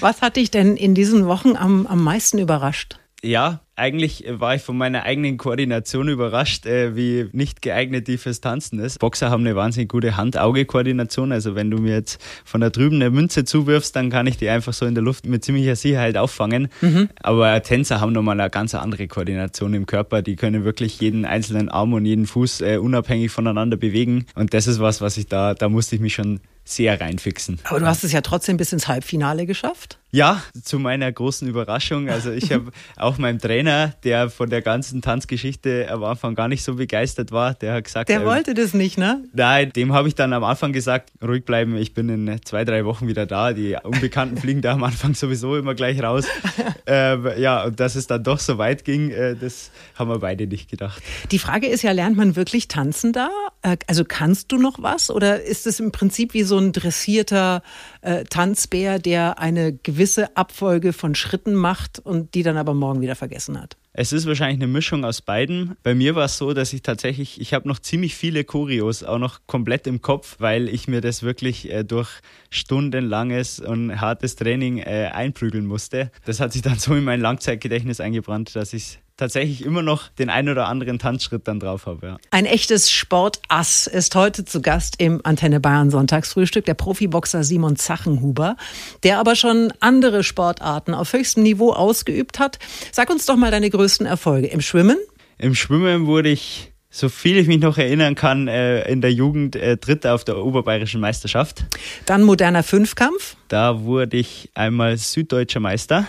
was 0.00 0.22
hat 0.22 0.36
dich 0.36 0.50
denn 0.50 0.76
in 0.76 0.94
diesen 0.94 1.26
Wochen 1.26 1.56
am, 1.56 1.86
am 1.86 2.02
meisten 2.02 2.38
überrascht? 2.38 2.98
Ja, 3.22 3.62
eigentlich 3.74 4.24
war 4.28 4.54
ich 4.54 4.62
von 4.62 4.76
meiner 4.76 5.02
eigenen 5.02 5.38
Koordination 5.38 6.08
überrascht, 6.08 6.66
äh, 6.66 6.94
wie 6.94 7.28
nicht 7.32 7.62
geeignet 7.62 8.06
die 8.06 8.16
fürs 8.16 8.40
Tanzen 8.40 8.78
ist. 8.78 9.00
Boxer 9.00 9.30
haben 9.30 9.44
eine 9.44 9.56
wahnsinnig 9.56 9.88
gute 9.88 10.16
Hand-Auge-Koordination. 10.16 11.32
Also 11.32 11.56
wenn 11.56 11.68
du 11.68 11.78
mir 11.78 11.94
jetzt 11.94 12.22
von 12.44 12.60
da 12.60 12.70
drüben 12.70 12.96
eine 12.96 13.10
Münze 13.10 13.44
zuwirfst, 13.44 13.94
dann 13.96 14.10
kann 14.10 14.28
ich 14.28 14.36
die 14.36 14.48
einfach 14.48 14.72
so 14.72 14.86
in 14.86 14.94
der 14.94 15.02
Luft 15.02 15.26
mit 15.26 15.44
ziemlicher 15.44 15.74
Sicherheit 15.74 16.16
auffangen. 16.16 16.68
Mhm. 16.80 17.08
Aber 17.20 17.60
Tänzer 17.62 18.00
haben 18.00 18.12
nochmal 18.12 18.40
eine 18.40 18.50
ganz 18.50 18.74
andere 18.74 19.08
Koordination 19.08 19.74
im 19.74 19.86
Körper. 19.86 20.22
Die 20.22 20.36
können 20.36 20.64
wirklich 20.64 21.00
jeden 21.00 21.24
einzelnen 21.24 21.68
Arm 21.68 21.94
und 21.94 22.04
jeden 22.04 22.26
Fuß 22.26 22.60
äh, 22.60 22.76
unabhängig 22.76 23.32
voneinander 23.32 23.76
bewegen. 23.76 24.26
Und 24.36 24.54
das 24.54 24.68
ist 24.68 24.78
was, 24.78 25.00
was 25.00 25.16
ich 25.16 25.26
da, 25.26 25.54
da 25.54 25.68
musste 25.68 25.96
ich 25.96 26.00
mich 26.00 26.14
schon 26.14 26.38
sehr 26.68 27.00
reinfixen. 27.00 27.58
Aber 27.64 27.80
du 27.80 27.86
hast 27.86 28.04
es 28.04 28.12
ja 28.12 28.20
trotzdem 28.20 28.56
bis 28.56 28.72
ins 28.72 28.88
Halbfinale 28.88 29.46
geschafft. 29.46 29.98
Ja, 30.10 30.42
zu 30.62 30.78
meiner 30.78 31.12
großen 31.12 31.46
Überraschung. 31.46 32.08
Also 32.08 32.32
ich 32.32 32.50
habe 32.50 32.70
auch 32.96 33.18
meinem 33.18 33.38
Trainer, 33.38 33.92
der 34.04 34.30
von 34.30 34.48
der 34.48 34.62
ganzen 34.62 35.02
Tanzgeschichte 35.02 35.86
am 35.90 36.02
Anfang 36.02 36.34
gar 36.34 36.48
nicht 36.48 36.64
so 36.64 36.76
begeistert 36.76 37.30
war, 37.30 37.52
der 37.52 37.74
hat 37.74 37.84
gesagt, 37.84 38.08
der 38.08 38.22
äh, 38.22 38.24
wollte 38.24 38.54
das 38.54 38.72
nicht, 38.72 38.96
ne? 38.96 39.22
Nein, 39.34 39.70
dem 39.74 39.92
habe 39.92 40.08
ich 40.08 40.14
dann 40.14 40.32
am 40.32 40.44
Anfang 40.44 40.72
gesagt, 40.72 41.10
ruhig 41.22 41.44
bleiben, 41.44 41.76
ich 41.76 41.92
bin 41.92 42.08
in 42.08 42.40
zwei, 42.42 42.64
drei 42.64 42.86
Wochen 42.86 43.06
wieder 43.06 43.26
da. 43.26 43.52
Die 43.52 43.76
Unbekannten 43.82 44.36
fliegen 44.40 44.62
da 44.62 44.72
am 44.72 44.84
Anfang 44.84 45.14
sowieso 45.14 45.56
immer 45.56 45.74
gleich 45.74 46.02
raus. 46.02 46.24
ähm, 46.86 47.28
ja, 47.36 47.64
und 47.64 47.78
dass 47.78 47.94
es 47.94 48.06
dann 48.06 48.24
doch 48.24 48.38
so 48.38 48.56
weit 48.56 48.86
ging, 48.86 49.10
äh, 49.10 49.36
das 49.36 49.70
haben 49.94 50.08
wir 50.08 50.20
beide 50.20 50.46
nicht 50.46 50.70
gedacht. 50.70 51.02
Die 51.30 51.38
Frage 51.38 51.66
ist 51.66 51.82
ja, 51.82 51.92
lernt 51.92 52.16
man 52.16 52.34
wirklich 52.34 52.66
tanzen 52.66 53.12
da? 53.12 53.28
Äh, 53.60 53.76
also 53.86 54.04
kannst 54.06 54.52
du 54.52 54.56
noch 54.56 54.82
was 54.82 55.10
oder 55.10 55.42
ist 55.42 55.66
es 55.66 55.80
im 55.80 55.92
Prinzip 55.92 56.32
wie 56.32 56.44
so 56.44 56.56
ein 56.56 56.72
dressierter 56.72 57.62
äh, 58.00 58.24
Tanzbär, 58.24 58.98
der 58.98 59.38
eine 59.38 59.74
gewisse 59.74 59.97
Abfolge 60.36 60.92
von 60.92 61.14
Schritten 61.14 61.54
macht 61.54 61.98
und 61.98 62.34
die 62.34 62.42
dann 62.42 62.56
aber 62.56 62.74
morgen 62.74 63.00
wieder 63.00 63.14
vergessen 63.14 63.60
hat? 63.60 63.76
Es 63.92 64.12
ist 64.12 64.26
wahrscheinlich 64.26 64.58
eine 64.58 64.72
Mischung 64.72 65.04
aus 65.04 65.22
beiden. 65.22 65.76
Bei 65.82 65.94
mir 65.94 66.14
war 66.14 66.26
es 66.26 66.38
so, 66.38 66.54
dass 66.54 66.72
ich 66.72 66.82
tatsächlich, 66.82 67.40
ich 67.40 67.52
habe 67.52 67.66
noch 67.66 67.80
ziemlich 67.80 68.14
viele 68.14 68.44
Choreos 68.44 69.02
auch 69.02 69.18
noch 69.18 69.40
komplett 69.46 69.88
im 69.88 70.00
Kopf, 70.00 70.36
weil 70.38 70.68
ich 70.68 70.86
mir 70.86 71.00
das 71.00 71.24
wirklich 71.24 71.68
äh, 71.70 71.82
durch 71.82 72.08
stundenlanges 72.48 73.58
und 73.58 74.00
hartes 74.00 74.36
Training 74.36 74.78
äh, 74.78 75.10
einprügeln 75.12 75.66
musste. 75.66 76.12
Das 76.24 76.38
hat 76.38 76.52
sich 76.52 76.62
dann 76.62 76.78
so 76.78 76.94
in 76.94 77.02
mein 77.02 77.20
Langzeitgedächtnis 77.20 78.00
eingebrannt, 78.00 78.54
dass 78.54 78.72
ich 78.72 79.00
tatsächlich 79.18 79.64
immer 79.64 79.82
noch 79.82 80.08
den 80.08 80.30
ein 80.30 80.48
oder 80.48 80.68
anderen 80.68 80.98
Tanzschritt 80.98 81.46
dann 81.46 81.60
drauf 81.60 81.84
habe. 81.84 82.06
Ja. 82.06 82.16
Ein 82.30 82.46
echtes 82.46 82.90
Sportass 82.90 83.86
ist 83.86 84.14
heute 84.14 84.46
zu 84.46 84.62
Gast 84.62 84.94
im 84.98 85.20
Antenne 85.24 85.60
Bayern 85.60 85.90
Sonntagsfrühstück, 85.90 86.64
der 86.64 86.74
Profiboxer 86.74 87.44
Simon 87.44 87.76
Zachenhuber, 87.76 88.56
der 89.02 89.18
aber 89.18 89.36
schon 89.36 89.72
andere 89.80 90.24
Sportarten 90.24 90.94
auf 90.94 91.12
höchstem 91.12 91.42
Niveau 91.42 91.72
ausgeübt 91.72 92.38
hat. 92.38 92.58
Sag 92.92 93.10
uns 93.10 93.26
doch 93.26 93.36
mal 93.36 93.50
deine 93.50 93.68
größten 93.68 94.06
Erfolge 94.06 94.46
im 94.46 94.62
Schwimmen. 94.62 94.96
Im 95.36 95.54
Schwimmen 95.54 96.06
wurde 96.06 96.30
ich 96.30 96.72
so 96.90 97.08
viel 97.08 97.36
ich 97.36 97.46
mich 97.46 97.60
noch 97.60 97.76
erinnern 97.76 98.14
kann, 98.14 98.48
äh, 98.48 98.90
in 98.90 99.00
der 99.00 99.12
Jugend 99.12 99.56
äh, 99.56 99.76
Dritter 99.76 100.14
auf 100.14 100.24
der 100.24 100.38
Oberbayerischen 100.38 101.00
Meisterschaft. 101.00 101.64
Dann 102.06 102.22
moderner 102.22 102.62
Fünfkampf. 102.62 103.36
Da 103.48 103.82
wurde 103.82 104.16
ich 104.16 104.50
einmal 104.54 104.96
süddeutscher 104.96 105.60
Meister. 105.60 106.06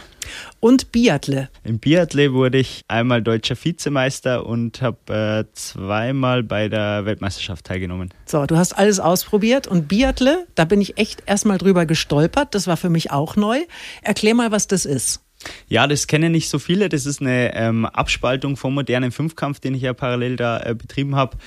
Und 0.59 0.91
Biathle. 0.91 1.49
Im 1.63 1.79
Biathle 1.79 2.33
wurde 2.33 2.59
ich 2.59 2.83
einmal 2.87 3.21
deutscher 3.21 3.55
Vizemeister 3.61 4.45
und 4.45 4.81
habe 4.81 5.47
äh, 5.49 5.53
zweimal 5.53 6.43
bei 6.43 6.69
der 6.69 7.05
Weltmeisterschaft 7.05 7.65
teilgenommen. 7.65 8.13
So, 8.25 8.45
du 8.45 8.55
hast 8.55 8.73
alles 8.73 8.99
ausprobiert 8.99 9.67
und 9.67 9.87
Biathle, 9.87 10.45
da 10.55 10.65
bin 10.65 10.81
ich 10.81 10.97
echt 10.97 11.23
erstmal 11.25 11.57
drüber 11.57 11.85
gestolpert. 11.85 12.53
Das 12.53 12.67
war 12.67 12.77
für 12.77 12.89
mich 12.89 13.11
auch 13.11 13.35
neu. 13.35 13.59
Erklär 14.01 14.35
mal, 14.35 14.51
was 14.51 14.67
das 14.67 14.85
ist. 14.85 15.21
Ja, 15.67 15.87
das 15.87 16.07
kennen 16.07 16.31
nicht 16.31 16.49
so 16.49 16.59
viele. 16.59 16.89
Das 16.89 17.05
ist 17.05 17.21
eine 17.21 17.55
ähm, 17.55 17.85
Abspaltung 17.85 18.57
vom 18.57 18.73
modernen 18.73 19.11
Fünfkampf, 19.11 19.59
den 19.59 19.73
ich 19.75 19.83
ja 19.83 19.93
parallel 19.93 20.35
da 20.35 20.59
äh, 20.61 20.75
betrieben 20.75 21.15
habe. 21.15 21.37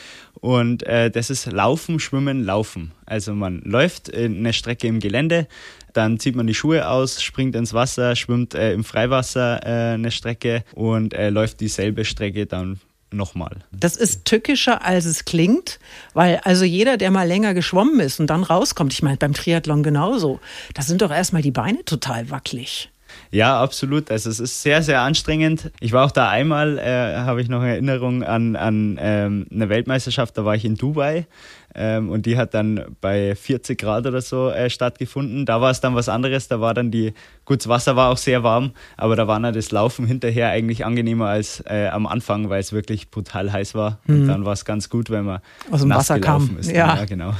Und 0.40 0.82
äh, 0.84 1.10
das 1.10 1.30
ist 1.30 1.46
Laufen, 1.50 2.00
Schwimmen, 2.00 2.44
Laufen. 2.44 2.92
Also 3.06 3.34
man 3.34 3.60
läuft 3.60 4.12
eine 4.12 4.52
Strecke 4.52 4.88
im 4.88 4.98
Gelände, 4.98 5.46
dann 5.92 6.18
zieht 6.18 6.36
man 6.36 6.46
die 6.46 6.54
Schuhe 6.54 6.88
aus, 6.88 7.22
springt 7.22 7.54
ins 7.54 7.74
Wasser, 7.74 8.16
schwimmt 8.16 8.54
äh, 8.54 8.72
im 8.72 8.82
Freiwasser 8.82 9.60
äh, 9.64 9.94
eine 9.94 10.10
Strecke 10.10 10.64
und 10.74 11.14
äh, 11.14 11.30
läuft 11.30 11.60
dieselbe 11.60 12.04
Strecke 12.04 12.46
dann 12.46 12.80
nochmal. 13.12 13.58
Das 13.72 13.96
ist 13.96 14.24
tückischer, 14.24 14.84
als 14.84 15.04
es 15.04 15.24
klingt, 15.24 15.78
weil 16.14 16.40
also 16.44 16.64
jeder, 16.64 16.96
der 16.96 17.10
mal 17.10 17.28
länger 17.28 17.54
geschwommen 17.54 18.00
ist 18.00 18.20
und 18.20 18.28
dann 18.28 18.42
rauskommt, 18.42 18.92
ich 18.92 19.02
meine 19.02 19.18
beim 19.18 19.34
Triathlon 19.34 19.82
genauso, 19.82 20.40
da 20.74 20.82
sind 20.82 21.02
doch 21.02 21.10
erstmal 21.10 21.42
die 21.42 21.50
Beine 21.50 21.84
total 21.84 22.30
wackelig. 22.30 22.91
Ja, 23.32 23.62
absolut. 23.62 24.10
Also 24.10 24.28
es 24.28 24.40
ist 24.40 24.60
sehr, 24.60 24.82
sehr 24.82 25.00
anstrengend. 25.00 25.72
Ich 25.80 25.92
war 25.92 26.04
auch 26.04 26.10
da 26.10 26.28
einmal, 26.28 26.78
äh, 26.78 27.16
habe 27.16 27.40
ich 27.40 27.48
noch 27.48 27.62
Erinnerung 27.62 28.22
an, 28.22 28.56
an 28.56 28.98
ähm, 29.00 29.46
eine 29.50 29.70
Weltmeisterschaft, 29.70 30.36
da 30.36 30.44
war 30.44 30.54
ich 30.54 30.66
in 30.66 30.76
Dubai 30.76 31.26
ähm, 31.74 32.10
und 32.10 32.26
die 32.26 32.36
hat 32.36 32.52
dann 32.52 32.94
bei 33.00 33.34
40 33.34 33.78
Grad 33.78 34.06
oder 34.06 34.20
so 34.20 34.50
äh, 34.50 34.68
stattgefunden. 34.68 35.46
Da 35.46 35.62
war 35.62 35.70
es 35.70 35.80
dann 35.80 35.94
was 35.94 36.10
anderes, 36.10 36.48
da 36.48 36.60
war 36.60 36.74
dann 36.74 36.90
die, 36.90 37.14
gut, 37.46 37.60
das 37.60 37.68
Wasser 37.68 37.96
war 37.96 38.10
auch 38.10 38.18
sehr 38.18 38.42
warm, 38.42 38.72
aber 38.98 39.16
da 39.16 39.26
war 39.26 39.40
dann 39.40 39.54
das 39.54 39.70
Laufen 39.70 40.06
hinterher 40.06 40.50
eigentlich 40.50 40.84
angenehmer 40.84 41.28
als 41.28 41.64
äh, 41.66 41.88
am 41.88 42.06
Anfang, 42.06 42.50
weil 42.50 42.60
es 42.60 42.74
wirklich 42.74 43.10
brutal 43.10 43.50
heiß 43.50 43.74
war. 43.74 43.98
Mhm. 44.04 44.14
Und 44.14 44.28
dann 44.28 44.44
war 44.44 44.52
es 44.52 44.66
ganz 44.66 44.90
gut, 44.90 45.08
wenn 45.08 45.24
man 45.24 45.40
aus 45.70 45.80
dem 45.80 45.88
Wasser 45.88 46.20
kam. 46.20 46.58
Ist. 46.58 46.70
Ja. 46.70 46.96
ja, 46.96 47.04
genau. 47.06 47.32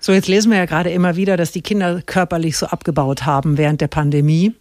So, 0.00 0.12
jetzt 0.12 0.28
lesen 0.28 0.50
wir 0.50 0.58
ja 0.58 0.66
gerade 0.66 0.90
immer 0.90 1.16
wieder, 1.16 1.36
dass 1.36 1.50
die 1.50 1.62
Kinder 1.62 2.00
körperlich 2.02 2.56
so 2.56 2.66
abgebaut 2.66 3.26
haben 3.26 3.58
während 3.58 3.80
der 3.80 3.88
Pandemie. 3.88 4.54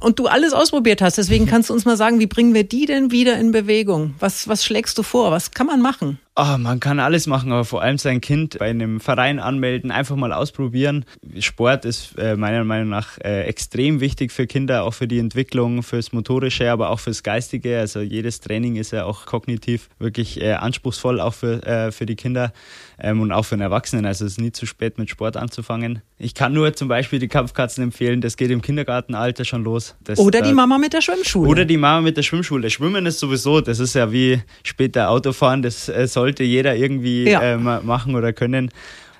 Und 0.00 0.18
du 0.18 0.26
alles 0.26 0.52
ausprobiert 0.52 1.00
hast. 1.00 1.18
Deswegen 1.18 1.46
kannst 1.46 1.70
du 1.70 1.74
uns 1.74 1.84
mal 1.84 1.96
sagen, 1.96 2.18
wie 2.18 2.26
bringen 2.26 2.54
wir 2.54 2.64
die 2.64 2.86
denn 2.86 3.12
wieder 3.12 3.38
in 3.38 3.52
Bewegung? 3.52 4.14
Was, 4.18 4.48
was 4.48 4.64
schlägst 4.64 4.98
du 4.98 5.04
vor? 5.04 5.30
Was 5.30 5.52
kann 5.52 5.68
man 5.68 5.80
machen? 5.80 6.18
Oh, 6.34 6.56
man 6.58 6.80
kann 6.80 6.98
alles 6.98 7.28
machen, 7.28 7.52
aber 7.52 7.64
vor 7.64 7.82
allem 7.82 7.98
sein 7.98 8.20
Kind 8.20 8.58
bei 8.58 8.70
einem 8.70 8.98
Verein 9.00 9.38
anmelden, 9.38 9.90
einfach 9.92 10.16
mal 10.16 10.32
ausprobieren. 10.32 11.04
Sport 11.38 11.84
ist 11.84 12.18
äh, 12.18 12.36
meiner 12.36 12.64
Meinung 12.64 12.88
nach 12.88 13.18
äh, 13.18 13.42
extrem 13.42 14.00
wichtig 14.00 14.32
für 14.32 14.46
Kinder, 14.46 14.84
auch 14.84 14.94
für 14.94 15.06
die 15.06 15.18
Entwicklung, 15.18 15.82
fürs 15.82 16.12
Motorische, 16.12 16.72
aber 16.72 16.90
auch 16.90 16.98
fürs 16.98 17.22
Geistige. 17.22 17.78
Also 17.78 18.00
jedes 18.00 18.40
Training 18.40 18.76
ist 18.76 18.92
ja 18.92 19.04
auch 19.04 19.26
kognitiv 19.26 19.88
wirklich 19.98 20.40
äh, 20.40 20.54
anspruchsvoll, 20.54 21.20
auch 21.20 21.34
für, 21.34 21.92
für 21.92 22.06
die 22.06 22.16
Kinder 22.16 22.52
ähm, 23.02 23.20
und 23.20 23.32
auch 23.32 23.44
für 23.44 23.56
den 23.56 23.60
Erwachsenen. 23.62 24.06
Also 24.06 24.24
es 24.24 24.32
ist 24.32 24.40
nie 24.40 24.52
zu 24.52 24.64
spät 24.64 24.98
mit 24.98 25.10
Sport 25.10 25.36
anzufangen. 25.36 26.00
Ich 26.18 26.34
kann 26.34 26.54
nur 26.54 26.72
zum 26.72 26.88
Beispiel 26.88 27.18
die 27.18 27.28
Kampfkatzen 27.28 27.84
empfehlen, 27.84 28.22
das 28.22 28.36
geht 28.36 28.50
im 28.50 28.62
Kindergartenalter 28.62 29.44
schon 29.44 29.64
los. 29.64 29.96
Das, 30.02 30.18
oder 30.18 30.40
die 30.40 30.54
Mama 30.54 30.78
mit 30.78 30.94
der 30.94 31.02
Schwimmschule. 31.02 31.48
Oder 31.48 31.64
die 31.66 31.76
Mama 31.76 32.00
mit 32.00 32.16
der 32.16 32.22
Schwimmschule. 32.22 32.70
Schwimmen 32.70 33.04
ist 33.04 33.18
sowieso, 33.18 33.60
das 33.60 33.78
ist 33.78 33.94
ja 33.94 34.10
wie 34.12 34.40
später 34.62 35.10
Autofahren, 35.10 35.60
das 35.62 35.88
äh, 35.88 36.08
soll 36.08 36.22
sollte 36.22 36.44
jeder 36.44 36.76
irgendwie 36.76 37.28
ja. 37.28 37.42
äh, 37.42 37.56
machen 37.58 38.14
oder 38.14 38.32
können. 38.32 38.70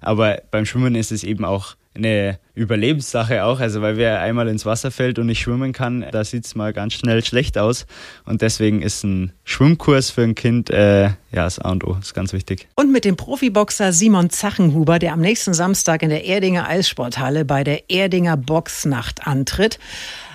Aber 0.01 0.41
beim 0.53 0.65
Schwimmen 0.65 0.95
ist 0.95 1.11
es 1.11 1.25
eben 1.25 1.45
auch 1.45 1.75
eine 1.95 2.39
Überlebenssache 2.55 3.45
auch, 3.45 3.61
also 3.61 3.83
weil 3.83 3.97
wer 3.97 4.21
einmal 4.21 4.49
ins 4.49 4.67
Wasser 4.67 4.91
fällt 4.91 5.19
und 5.19 5.27
nicht 5.27 5.41
schwimmen 5.41 5.73
kann, 5.73 6.05
da 6.11 6.25
sieht 6.25 6.45
es 6.45 6.55
mal 6.55 6.73
ganz 6.73 6.95
schnell 6.95 7.25
schlecht 7.25 7.59
aus. 7.59 7.87
Und 8.25 8.43
deswegen 8.43 8.83
ist 8.83 9.05
ein 9.05 9.33
Schwimmkurs 9.45 10.11
für 10.11 10.23
ein 10.23 10.35
Kind 10.35 10.71
äh, 10.71 11.05
ja 11.05 11.17
das 11.45 11.59
A 11.59 11.71
und 11.71 11.85
O, 11.85 11.97
ist 12.01 12.15
ganz 12.15 12.33
wichtig. 12.33 12.69
Und 12.75 12.93
mit 12.93 13.05
dem 13.05 13.17
Profiboxer 13.17 13.93
Simon 13.93 14.31
Zachenhuber, 14.31 14.99
der 14.99 15.13
am 15.13 15.21
nächsten 15.21 15.55
Samstag 15.55 16.03
in 16.03 16.11
der 16.11 16.25
Erdinger 16.25 16.69
Eissporthalle 16.69 17.45
bei 17.45 17.65
der 17.65 17.91
Erdinger 17.91 18.37
Boxnacht 18.37 19.27
antritt. 19.27 19.79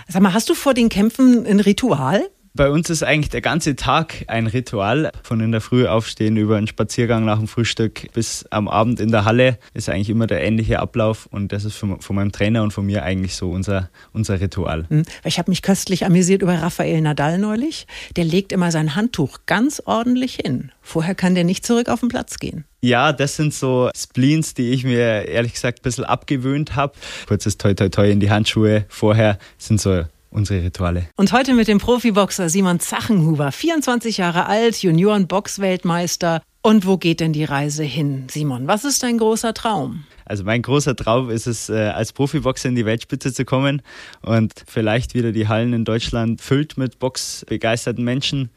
Sag 0.07 0.21
mal, 0.21 0.33
hast 0.33 0.49
du 0.49 0.55
vor 0.55 0.73
den 0.73 0.89
Kämpfen 0.89 1.45
ein 1.45 1.59
Ritual? 1.59 2.29
Bei 2.57 2.71
uns 2.71 2.89
ist 2.89 3.03
eigentlich 3.03 3.29
der 3.29 3.41
ganze 3.41 3.75
Tag 3.75 4.25
ein 4.25 4.47
Ritual. 4.47 5.11
Von 5.21 5.41
in 5.41 5.51
der 5.51 5.61
Früh 5.61 5.85
aufstehen 5.85 6.37
über 6.37 6.57
einen 6.57 6.65
Spaziergang 6.65 7.23
nach 7.23 7.37
dem 7.37 7.47
Frühstück 7.47 8.11
bis 8.13 8.47
am 8.49 8.67
Abend 8.67 8.99
in 8.99 9.11
der 9.11 9.25
Halle 9.25 9.59
ist 9.75 9.89
eigentlich 9.89 10.09
immer 10.09 10.25
der 10.25 10.43
ähnliche 10.43 10.79
Ablauf. 10.79 11.27
Und 11.27 11.51
das 11.51 11.65
ist 11.65 11.75
von, 11.75 12.01
von 12.01 12.15
meinem 12.15 12.31
Trainer 12.31 12.63
und 12.63 12.73
von 12.73 12.83
mir 12.83 13.03
eigentlich 13.03 13.35
so 13.35 13.51
unser, 13.51 13.91
unser 14.11 14.41
Ritual. 14.41 14.85
Hm. 14.89 15.03
Ich 15.23 15.37
habe 15.37 15.51
mich 15.51 15.61
köstlich 15.61 16.03
amüsiert 16.03 16.41
über 16.41 16.55
Rafael 16.55 16.99
Nadal 16.99 17.37
neulich. 17.37 17.85
Der 18.15 18.25
legt 18.25 18.51
immer 18.51 18.71
sein 18.71 18.95
Handtuch 18.95 19.37
ganz 19.45 19.79
ordentlich 19.85 20.39
hin. 20.43 20.71
Vorher 20.81 21.13
kann 21.13 21.35
der 21.35 21.43
nicht 21.43 21.63
zurück 21.63 21.89
auf 21.89 21.99
den 21.99 22.09
Platz 22.09 22.39
gehen. 22.39 22.65
Ja, 22.81 23.13
das 23.13 23.35
sind 23.35 23.53
so 23.53 23.91
Spleens, 23.95 24.55
die 24.55 24.71
ich 24.71 24.83
mir 24.83 25.27
ehrlich 25.27 25.53
gesagt 25.53 25.79
ein 25.79 25.83
bisschen 25.83 26.05
abgewöhnt 26.05 26.75
habe. 26.75 26.93
Kurzes 27.27 27.59
Toi 27.59 27.75
Toi 27.75 27.89
Toi 27.89 28.09
in 28.09 28.19
die 28.19 28.31
Handschuhe 28.31 28.85
vorher 28.89 29.37
sind 29.59 29.79
so 29.79 30.05
unsere 30.29 30.63
Rituale. 30.63 31.07
Und 31.15 31.31
heute 31.31 31.53
mit 31.53 31.67
dem 31.67 31.79
Profiboxer 31.79 32.49
Simon 32.49 32.79
Zachenhuber, 32.79 33.51
24 33.51 34.17
Jahre 34.17 34.45
alt, 34.45 34.81
Junioren-Boxweltmeister. 34.81 36.41
Und 36.61 36.85
wo 36.85 36.97
geht 36.97 37.19
denn 37.19 37.33
die 37.33 37.45
Reise 37.45 37.83
hin, 37.83 38.27
Simon? 38.29 38.67
Was 38.67 38.83
ist 38.83 39.03
dein 39.03 39.17
großer 39.17 39.53
Traum? 39.53 40.03
Also 40.25 40.43
mein 40.43 40.61
großer 40.61 40.95
Traum 40.95 41.29
ist 41.29 41.47
es, 41.47 41.69
äh, 41.69 41.75
als 41.75 42.11
Profiboxer 42.11 42.67
in 42.67 42.75
die 42.75 42.85
Weltspitze 42.85 43.31
zu 43.31 43.45
kommen 43.45 43.81
und 44.21 44.51
vielleicht 44.67 45.13
wieder 45.13 45.31
die 45.31 45.47
Hallen 45.47 45.71
in 45.71 45.85
Deutschland 45.85 46.41
füllt 46.41 46.77
mit 46.77 46.99
boxbegeisterten 46.99 48.03
Menschen. 48.03 48.49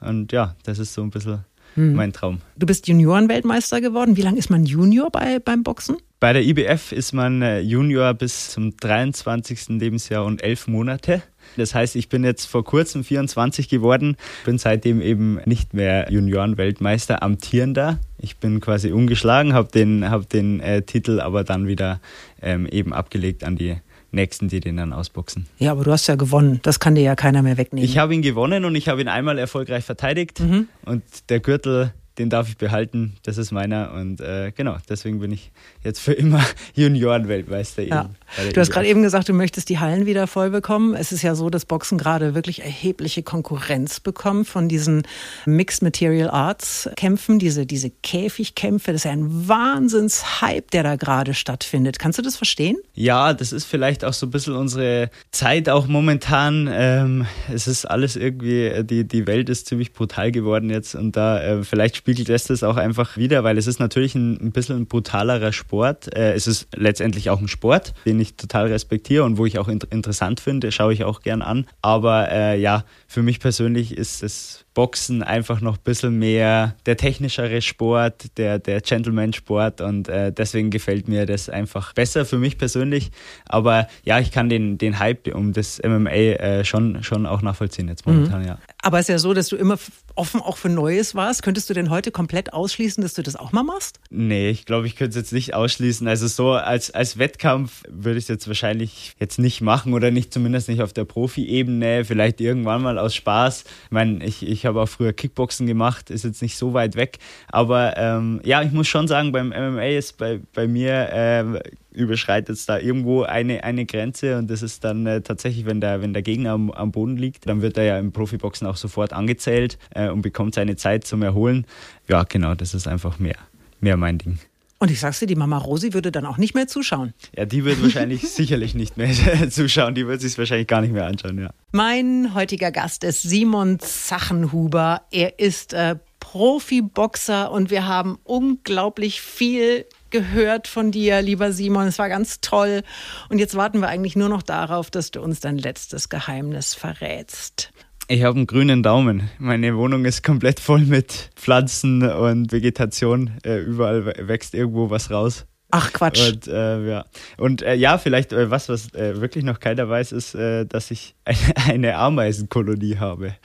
Und 0.00 0.32
ja, 0.32 0.54
das 0.64 0.78
ist 0.78 0.92
so 0.92 1.02
ein 1.02 1.10
bisschen 1.10 1.44
hm. 1.74 1.94
mein 1.94 2.12
Traum. 2.12 2.40
Du 2.56 2.66
bist 2.66 2.88
Juniorenweltmeister 2.88 3.80
geworden. 3.80 4.16
Wie 4.16 4.22
lange 4.22 4.38
ist 4.38 4.50
man 4.50 4.64
Junior 4.64 5.10
bei, 5.10 5.38
beim 5.38 5.62
Boxen? 5.62 5.96
Bei 6.20 6.32
der 6.32 6.42
IBF 6.42 6.92
ist 6.92 7.12
man 7.12 7.42
äh, 7.42 7.60
Junior 7.60 8.14
bis 8.14 8.50
zum 8.50 8.76
23. 8.76 9.68
Lebensjahr 9.68 10.24
und 10.24 10.42
elf 10.42 10.66
Monate. 10.68 11.22
Das 11.56 11.74
heißt, 11.74 11.96
ich 11.96 12.08
bin 12.08 12.24
jetzt 12.24 12.46
vor 12.46 12.64
kurzem 12.64 13.04
24 13.04 13.68
geworden, 13.68 14.16
bin 14.44 14.56
seitdem 14.56 15.02
eben 15.02 15.38
nicht 15.44 15.74
mehr 15.74 16.10
Juniorenweltmeister, 16.10 17.22
amtierender. 17.22 17.98
Ich 18.18 18.38
bin 18.38 18.60
quasi 18.60 18.90
umgeschlagen, 18.92 19.52
habe 19.52 19.68
den, 19.70 20.08
hab 20.08 20.28
den 20.30 20.60
äh, 20.60 20.82
Titel 20.82 21.20
aber 21.20 21.44
dann 21.44 21.66
wieder 21.66 22.00
ähm, 22.40 22.66
eben 22.66 22.94
abgelegt 22.94 23.44
an 23.44 23.56
die 23.56 23.76
Nächsten, 24.14 24.48
die 24.48 24.60
den 24.60 24.76
dann 24.76 24.92
ausboxen. 24.92 25.46
Ja, 25.58 25.72
aber 25.72 25.84
du 25.84 25.92
hast 25.92 26.06
ja 26.06 26.14
gewonnen. 26.14 26.60
Das 26.62 26.80
kann 26.80 26.94
dir 26.94 27.02
ja 27.02 27.16
keiner 27.16 27.42
mehr 27.42 27.56
wegnehmen. 27.56 27.84
Ich 27.84 27.98
habe 27.98 28.14
ihn 28.14 28.22
gewonnen 28.22 28.64
und 28.64 28.74
ich 28.74 28.88
habe 28.88 29.00
ihn 29.00 29.08
einmal 29.08 29.38
erfolgreich 29.38 29.84
verteidigt. 29.84 30.40
Mhm. 30.40 30.68
Und 30.84 31.02
der 31.28 31.40
Gürtel 31.40 31.92
den 32.18 32.30
darf 32.30 32.48
ich 32.48 32.56
behalten, 32.56 33.16
das 33.24 33.38
ist 33.38 33.50
meiner 33.50 33.92
und 33.92 34.20
äh, 34.20 34.52
genau, 34.54 34.76
deswegen 34.88 35.18
bin 35.18 35.32
ich 35.32 35.50
jetzt 35.82 36.00
für 36.00 36.12
immer 36.12 36.44
Juniorenweltmeister. 36.74 37.82
Ja. 37.82 38.10
Du 38.52 38.60
hast 38.60 38.70
gerade 38.70 38.86
eben 38.86 39.02
gesagt, 39.02 39.28
du 39.28 39.32
möchtest 39.32 39.68
die 39.68 39.78
Hallen 39.78 40.06
wieder 40.06 40.26
voll 40.26 40.50
bekommen. 40.50 40.94
Es 40.94 41.12
ist 41.12 41.22
ja 41.22 41.34
so, 41.34 41.50
dass 41.50 41.64
Boxen 41.64 41.98
gerade 41.98 42.34
wirklich 42.34 42.62
erhebliche 42.62 43.22
Konkurrenz 43.22 44.00
bekommt 44.00 44.48
von 44.48 44.68
diesen 44.68 45.02
Mixed 45.46 45.82
Material 45.82 46.30
Arts 46.30 46.88
Kämpfen, 46.96 47.38
diese, 47.38 47.66
diese 47.66 47.90
Käfigkämpfe. 47.90 48.92
Das 48.92 49.02
ist 49.02 49.04
ja 49.04 49.12
ein 49.12 49.48
Wahnsinnshype, 49.48 50.66
der 50.72 50.82
da 50.82 50.96
gerade 50.96 51.34
stattfindet. 51.34 51.98
Kannst 51.98 52.18
du 52.18 52.22
das 52.22 52.36
verstehen? 52.36 52.76
Ja, 52.94 53.34
das 53.34 53.52
ist 53.52 53.64
vielleicht 53.64 54.04
auch 54.04 54.12
so 54.12 54.26
ein 54.26 54.30
bisschen 54.30 54.54
unsere 54.54 55.10
Zeit 55.30 55.68
auch 55.68 55.86
momentan. 55.86 56.68
Ähm, 56.72 57.26
es 57.52 57.66
ist 57.66 57.84
alles 57.84 58.16
irgendwie, 58.16 58.84
die, 58.84 59.06
die 59.06 59.26
Welt 59.26 59.48
ist 59.48 59.66
ziemlich 59.66 59.92
brutal 59.92 60.32
geworden 60.32 60.70
jetzt 60.70 60.94
und 60.94 61.16
da 61.16 61.40
äh, 61.42 61.64
vielleicht 61.64 62.03
spiegelt 62.04 62.28
es 62.28 62.44
das 62.44 62.62
auch 62.62 62.76
einfach 62.76 63.16
wieder, 63.16 63.44
weil 63.44 63.56
es 63.56 63.66
ist 63.66 63.80
natürlich 63.80 64.14
ein, 64.14 64.34
ein 64.34 64.52
bisschen 64.52 64.76
ein 64.76 64.86
brutalerer 64.86 65.54
Sport. 65.54 66.14
Äh, 66.14 66.34
es 66.34 66.46
ist 66.46 66.68
letztendlich 66.76 67.30
auch 67.30 67.40
ein 67.40 67.48
Sport, 67.48 67.94
den 68.04 68.20
ich 68.20 68.34
total 68.34 68.66
respektiere 68.66 69.24
und 69.24 69.38
wo 69.38 69.46
ich 69.46 69.58
auch 69.58 69.68
in, 69.68 69.78
interessant 69.88 70.38
finde, 70.38 70.70
schaue 70.70 70.92
ich 70.92 71.02
auch 71.04 71.22
gern 71.22 71.40
an. 71.40 71.66
Aber 71.80 72.30
äh, 72.30 72.60
ja, 72.60 72.84
für 73.08 73.22
mich 73.22 73.40
persönlich 73.40 73.96
ist 73.96 74.22
es 74.22 74.63
Boxen 74.74 75.22
einfach 75.22 75.60
noch 75.60 75.76
ein 75.76 75.82
bisschen 75.84 76.18
mehr 76.18 76.74
der 76.84 76.96
technischere 76.96 77.62
Sport, 77.62 78.36
der, 78.36 78.58
der 78.58 78.80
Gentleman-Sport 78.80 79.80
und 79.80 80.08
äh, 80.08 80.32
deswegen 80.32 80.70
gefällt 80.70 81.08
mir 81.08 81.26
das 81.26 81.48
einfach 81.48 81.92
besser 81.94 82.24
für 82.24 82.38
mich 82.38 82.58
persönlich. 82.58 83.10
Aber 83.46 83.86
ja, 84.04 84.18
ich 84.18 84.32
kann 84.32 84.48
den, 84.48 84.76
den 84.76 84.98
Hype 84.98 85.32
um 85.34 85.52
das 85.52 85.80
MMA 85.82 86.10
äh, 86.10 86.64
schon, 86.64 87.02
schon 87.04 87.24
auch 87.26 87.40
nachvollziehen 87.40 87.88
jetzt 87.88 88.06
momentan, 88.06 88.42
mhm. 88.42 88.48
ja. 88.48 88.58
Aber 88.82 88.98
es 88.98 89.04
ist 89.04 89.12
ja 89.12 89.18
so, 89.18 89.32
dass 89.32 89.48
du 89.48 89.56
immer 89.56 89.78
offen 90.16 90.40
auch 90.40 90.56
für 90.56 90.68
Neues 90.68 91.14
warst. 91.14 91.42
Könntest 91.42 91.70
du 91.70 91.74
denn 91.74 91.90
heute 91.90 92.10
komplett 92.10 92.52
ausschließen, 92.52 93.02
dass 93.02 93.14
du 93.14 93.22
das 93.22 93.36
auch 93.36 93.52
mal 93.52 93.62
machst? 93.62 93.98
Nee, 94.10 94.50
ich 94.50 94.66
glaube, 94.66 94.86
ich 94.86 94.96
könnte 94.96 95.10
es 95.10 95.16
jetzt 95.16 95.32
nicht 95.32 95.54
ausschließen. 95.54 96.06
Also 96.06 96.26
so 96.26 96.52
als, 96.52 96.90
als 96.90 97.18
Wettkampf 97.18 97.82
würde 97.88 98.18
ich 98.18 98.24
es 98.24 98.28
jetzt 98.28 98.46
wahrscheinlich 98.46 99.14
jetzt 99.18 99.38
nicht 99.38 99.60
machen 99.60 99.94
oder 99.94 100.10
nicht, 100.10 100.32
zumindest 100.32 100.68
nicht 100.68 100.82
auf 100.82 100.92
der 100.92 101.04
Profi-Ebene. 101.04 102.04
Vielleicht 102.04 102.40
irgendwann 102.40 102.82
mal 102.82 102.98
aus 102.98 103.14
Spaß. 103.14 103.64
Ich 103.86 103.90
meine, 103.90 104.24
ich, 104.24 104.46
ich 104.46 104.63
habe 104.64 104.80
auch 104.80 104.88
früher 104.88 105.12
Kickboxen 105.12 105.66
gemacht, 105.66 106.10
ist 106.10 106.24
jetzt 106.24 106.42
nicht 106.42 106.56
so 106.56 106.74
weit 106.74 106.96
weg. 106.96 107.18
Aber 107.48 107.96
ähm, 107.96 108.40
ja, 108.44 108.62
ich 108.62 108.72
muss 108.72 108.88
schon 108.88 109.08
sagen, 109.08 109.32
beim 109.32 109.48
MMA 109.48 109.86
ist 109.98 110.18
bei, 110.18 110.40
bei 110.54 110.66
mir 110.66 111.08
äh, 111.12 111.44
überschreitet 111.92 112.56
es 112.56 112.66
da 112.66 112.78
irgendwo 112.78 113.22
eine, 113.22 113.64
eine 113.64 113.86
Grenze 113.86 114.36
und 114.38 114.50
das 114.50 114.62
ist 114.62 114.84
dann 114.84 115.06
äh, 115.06 115.20
tatsächlich, 115.20 115.64
wenn 115.66 115.80
der, 115.80 116.02
wenn 116.02 116.12
der 116.12 116.22
Gegner 116.22 116.52
am, 116.52 116.70
am 116.70 116.92
Boden 116.92 117.16
liegt, 117.16 117.48
dann 117.48 117.62
wird 117.62 117.76
er 117.76 117.84
ja 117.84 117.98
im 117.98 118.12
Profiboxen 118.12 118.66
auch 118.66 118.76
sofort 118.76 119.12
angezählt 119.12 119.78
äh, 119.94 120.08
und 120.08 120.22
bekommt 120.22 120.54
seine 120.54 120.76
Zeit 120.76 121.04
zum 121.04 121.22
Erholen. 121.22 121.66
Ja, 122.08 122.24
genau, 122.24 122.54
das 122.54 122.74
ist 122.74 122.88
einfach 122.88 123.18
mehr, 123.18 123.38
mehr 123.80 123.96
mein 123.96 124.18
Ding. 124.18 124.38
Und 124.84 124.90
ich 124.90 125.00
sag's 125.00 125.18
dir, 125.18 125.26
die 125.26 125.34
Mama 125.34 125.56
Rosi 125.56 125.94
würde 125.94 126.12
dann 126.12 126.26
auch 126.26 126.36
nicht 126.36 126.54
mehr 126.54 126.66
zuschauen. 126.66 127.14
Ja, 127.34 127.46
die 127.46 127.64
wird 127.64 127.82
wahrscheinlich 127.82 128.20
sicherlich 128.30 128.74
nicht 128.74 128.98
mehr 128.98 129.08
zuschauen. 129.50 129.94
Die 129.94 130.06
wird 130.06 130.20
sich 130.20 130.36
wahrscheinlich 130.36 130.66
gar 130.66 130.82
nicht 130.82 130.92
mehr 130.92 131.06
anschauen, 131.06 131.40
ja. 131.40 131.48
Mein 131.72 132.34
heutiger 132.34 132.70
Gast 132.70 133.02
ist 133.02 133.22
Simon 133.22 133.78
Zachenhuber. 133.80 135.00
Er 135.10 135.38
ist 135.38 135.72
äh, 135.72 135.96
Profiboxer 136.20 137.50
und 137.50 137.70
wir 137.70 137.86
haben 137.86 138.18
unglaublich 138.24 139.22
viel 139.22 139.86
gehört 140.10 140.68
von 140.68 140.90
dir, 140.90 141.22
lieber 141.22 141.50
Simon. 141.52 141.86
Es 141.86 141.98
war 141.98 142.10
ganz 142.10 142.42
toll. 142.42 142.82
Und 143.30 143.38
jetzt 143.38 143.54
warten 143.54 143.80
wir 143.80 143.88
eigentlich 143.88 144.16
nur 144.16 144.28
noch 144.28 144.42
darauf, 144.42 144.90
dass 144.90 145.10
du 145.10 145.22
uns 145.22 145.40
dein 145.40 145.56
letztes 145.56 146.10
Geheimnis 146.10 146.74
verrätst. 146.74 147.72
Ich 148.06 148.22
habe 148.22 148.36
einen 148.36 148.46
grünen 148.46 148.82
Daumen. 148.82 149.30
Meine 149.38 149.76
Wohnung 149.78 150.04
ist 150.04 150.22
komplett 150.22 150.60
voll 150.60 150.80
mit 150.80 151.30
Pflanzen 151.36 152.02
und 152.02 152.52
Vegetation. 152.52 153.30
Äh, 153.44 153.60
überall 153.60 154.04
wächst 154.28 154.54
irgendwo 154.54 154.90
was 154.90 155.10
raus. 155.10 155.46
Ach 155.70 155.90
Quatsch. 155.90 156.28
Und 156.28 156.46
äh, 156.46 156.86
ja, 156.86 157.04
und, 157.38 157.62
äh, 157.62 157.74
ja 157.74 157.96
vielleicht 157.96 158.34
äh, 158.34 158.50
was, 158.50 158.68
was 158.68 158.92
äh, 158.92 159.20
wirklich 159.22 159.42
noch 159.42 159.58
keiner 159.58 159.88
weiß, 159.88 160.12
ist, 160.12 160.34
äh, 160.34 160.66
dass 160.66 160.90
ich 160.90 161.14
eine, 161.24 161.38
eine 161.66 161.96
Ameisenkolonie 161.96 162.98
habe. 162.98 163.36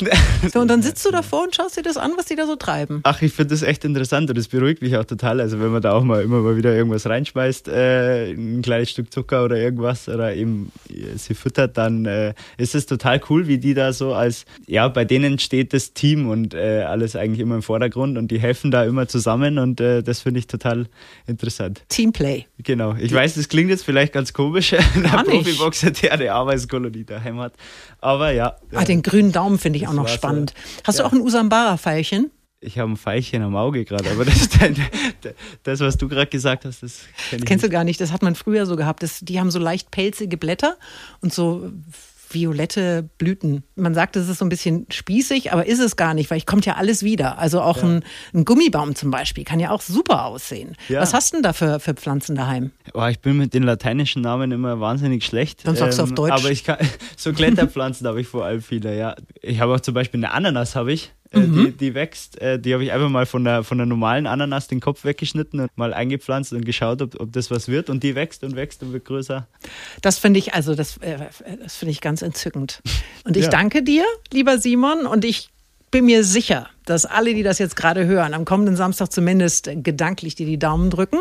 So, 0.52 0.60
und 0.60 0.68
dann 0.68 0.82
sitzt 0.82 1.04
du 1.06 1.10
davor 1.10 1.44
und 1.44 1.54
schaust 1.54 1.76
dir 1.76 1.82
das 1.82 1.96
an, 1.96 2.12
was 2.16 2.26
die 2.26 2.36
da 2.36 2.46
so 2.46 2.56
treiben. 2.56 3.00
Ach, 3.04 3.22
ich 3.22 3.32
finde 3.32 3.54
das 3.54 3.62
echt 3.62 3.84
interessant 3.84 4.28
und 4.28 4.36
das 4.36 4.48
beruhigt 4.48 4.82
mich 4.82 4.96
auch 4.96 5.04
total. 5.04 5.40
Also 5.40 5.58
wenn 5.58 5.70
man 5.70 5.80
da 5.80 5.92
auch 5.92 6.02
mal 6.02 6.22
immer 6.22 6.40
mal 6.40 6.56
wieder 6.56 6.74
irgendwas 6.74 7.06
reinschmeißt, 7.06 7.68
äh, 7.68 8.32
ein 8.32 8.62
kleines 8.62 8.90
Stück 8.90 9.12
Zucker 9.12 9.44
oder 9.44 9.56
irgendwas 9.56 10.08
oder 10.08 10.34
eben 10.34 10.70
äh, 10.90 11.16
sie 11.16 11.34
füttert, 11.34 11.78
dann 11.78 12.04
äh, 12.04 12.34
ist 12.56 12.74
es 12.74 12.86
total 12.86 13.20
cool, 13.30 13.46
wie 13.48 13.58
die 13.58 13.74
da 13.74 13.92
so 13.92 14.14
als, 14.14 14.44
ja, 14.66 14.88
bei 14.88 15.04
denen 15.04 15.38
steht 15.38 15.72
das 15.72 15.94
Team 15.94 16.28
und 16.28 16.54
äh, 16.54 16.82
alles 16.82 17.16
eigentlich 17.16 17.40
immer 17.40 17.56
im 17.56 17.62
Vordergrund 17.62 18.18
und 18.18 18.30
die 18.30 18.38
helfen 18.38 18.70
da 18.70 18.84
immer 18.84 19.08
zusammen 19.08 19.58
und 19.58 19.80
äh, 19.80 20.02
das 20.02 20.20
finde 20.20 20.40
ich 20.40 20.46
total 20.46 20.86
interessant. 21.26 21.82
Teamplay. 21.88 22.46
Genau. 22.62 22.94
Ich 22.98 23.12
weiß, 23.12 23.34
das 23.34 23.48
klingt 23.48 23.70
jetzt 23.70 23.84
vielleicht 23.84 24.12
ganz 24.12 24.32
komisch, 24.32 24.72
ein 24.94 25.02
Profiboxer, 25.24 25.90
der 25.90 26.12
eine 26.12 26.32
Arbeitskolonie 26.32 27.04
daheim 27.04 27.38
hat, 27.40 27.54
aber 28.00 28.32
ja. 28.32 28.56
Ah, 28.74 28.84
den 28.84 29.02
grünen 29.02 29.32
Daumen 29.32 29.58
finde 29.58 29.78
ich 29.78 29.83
auch 29.86 29.92
noch 29.92 30.08
spannend. 30.08 30.54
So. 30.56 30.82
Hast 30.84 30.98
ja. 30.98 31.04
du 31.04 31.08
auch 31.08 31.12
ein 31.12 31.20
Usambara-Pfeilchen? 31.20 32.30
Ich 32.60 32.78
habe 32.78 32.92
ein 32.92 32.96
Pfeilchen 32.96 33.42
am 33.42 33.56
Auge 33.56 33.84
gerade, 33.84 34.10
aber 34.10 34.24
das, 34.24 34.48
das, 35.62 35.80
was 35.80 35.98
du 35.98 36.08
gerade 36.08 36.28
gesagt 36.28 36.64
hast, 36.64 36.82
das, 36.82 37.00
kenn 37.28 37.40
das 37.40 37.46
kennst 37.46 37.62
nicht. 37.62 37.64
du 37.64 37.68
gar 37.68 37.84
nicht. 37.84 38.00
Das 38.00 38.10
hat 38.10 38.22
man 38.22 38.34
früher 38.34 38.64
so 38.64 38.76
gehabt. 38.76 39.02
Das, 39.02 39.20
die 39.20 39.38
haben 39.38 39.50
so 39.50 39.58
leicht 39.58 39.90
pelzige 39.90 40.38
Blätter 40.38 40.76
und 41.20 41.32
so 41.32 41.70
violette 42.34 43.08
Blüten. 43.18 43.64
Man 43.76 43.94
sagt, 43.94 44.16
es 44.16 44.28
ist 44.28 44.38
so 44.38 44.44
ein 44.44 44.48
bisschen 44.48 44.86
spießig, 44.90 45.52
aber 45.52 45.66
ist 45.66 45.78
es 45.78 45.96
gar 45.96 46.14
nicht, 46.14 46.30
weil 46.30 46.38
ich 46.38 46.46
kommt 46.46 46.66
ja 46.66 46.74
alles 46.74 47.02
wieder. 47.02 47.38
Also 47.38 47.60
auch 47.60 47.78
ja. 47.78 47.84
ein, 47.84 48.04
ein, 48.34 48.44
Gummibaum 48.44 48.94
zum 48.94 49.10
Beispiel 49.10 49.44
kann 49.44 49.60
ja 49.60 49.70
auch 49.70 49.80
super 49.80 50.26
aussehen. 50.26 50.76
Ja. 50.88 51.00
Was 51.00 51.14
hast 51.14 51.32
du 51.32 51.36
denn 51.36 51.42
da 51.42 51.52
für, 51.52 51.80
für 51.80 51.94
Pflanzen 51.94 52.34
daheim? 52.36 52.72
Oh, 52.92 53.06
ich 53.06 53.20
bin 53.20 53.36
mit 53.36 53.54
den 53.54 53.62
lateinischen 53.62 54.22
Namen 54.22 54.52
immer 54.52 54.80
wahnsinnig 54.80 55.24
schlecht. 55.24 55.66
Dann 55.66 55.76
sagst 55.76 55.98
ähm, 55.98 55.98
du 55.98 56.02
auf 56.02 56.08
ähm, 56.10 56.16
Deutsch. 56.16 56.42
Aber 56.42 56.50
ich 56.50 56.64
kann, 56.64 56.78
so 57.16 57.32
Kletterpflanzen 57.32 58.06
habe 58.06 58.20
ich 58.20 58.26
vor 58.26 58.44
allem 58.44 58.62
viele, 58.62 58.96
ja. 58.96 59.16
Ich 59.40 59.60
habe 59.60 59.74
auch 59.74 59.80
zum 59.80 59.94
Beispiel 59.94 60.18
eine 60.18 60.32
Ananas, 60.32 60.76
habe 60.76 60.92
ich. 60.92 61.12
Äh, 61.32 61.40
mhm. 61.40 61.54
die, 61.54 61.72
die 61.72 61.94
wächst. 61.94 62.40
Äh, 62.40 62.58
die 62.58 62.72
habe 62.72 62.84
ich 62.84 62.92
einfach 62.92 63.08
mal 63.08 63.26
von 63.26 63.44
der, 63.44 63.64
von 63.64 63.78
der 63.78 63.86
normalen 63.86 64.26
Ananas 64.26 64.68
den 64.68 64.80
Kopf 64.80 65.04
weggeschnitten 65.04 65.60
und 65.60 65.76
mal 65.76 65.92
eingepflanzt 65.92 66.52
und 66.52 66.64
geschaut, 66.64 67.02
ob, 67.02 67.20
ob 67.20 67.32
das 67.32 67.50
was 67.50 67.68
wird. 67.68 67.90
Und 67.90 68.02
die 68.02 68.14
wächst 68.14 68.44
und 68.44 68.56
wächst 68.56 68.82
und 68.82 68.92
wird 68.92 69.04
größer. 69.04 69.46
Das 70.02 70.18
finde 70.18 70.38
ich, 70.38 70.54
also 70.54 70.74
das, 70.74 70.98
äh, 70.98 71.18
das 71.62 71.76
finde 71.76 71.92
ich 71.92 72.00
ganz 72.00 72.22
entzückend. 72.22 72.82
Und 73.24 73.36
ich 73.36 73.44
ja. 73.44 73.50
danke 73.50 73.82
dir, 73.82 74.04
lieber 74.32 74.58
Simon, 74.58 75.06
und 75.06 75.24
ich 75.24 75.48
bin 75.90 76.06
mir 76.06 76.24
sicher, 76.24 76.68
dass 76.86 77.06
alle, 77.06 77.34
die 77.34 77.44
das 77.44 77.58
jetzt 77.58 77.76
gerade 77.76 78.04
hören, 78.04 78.34
am 78.34 78.44
kommenden 78.44 78.74
Samstag 78.74 79.12
zumindest 79.12 79.70
gedanklich 79.72 80.34
dir 80.34 80.44
die 80.44 80.58
Daumen 80.58 80.90
drücken 80.90 81.18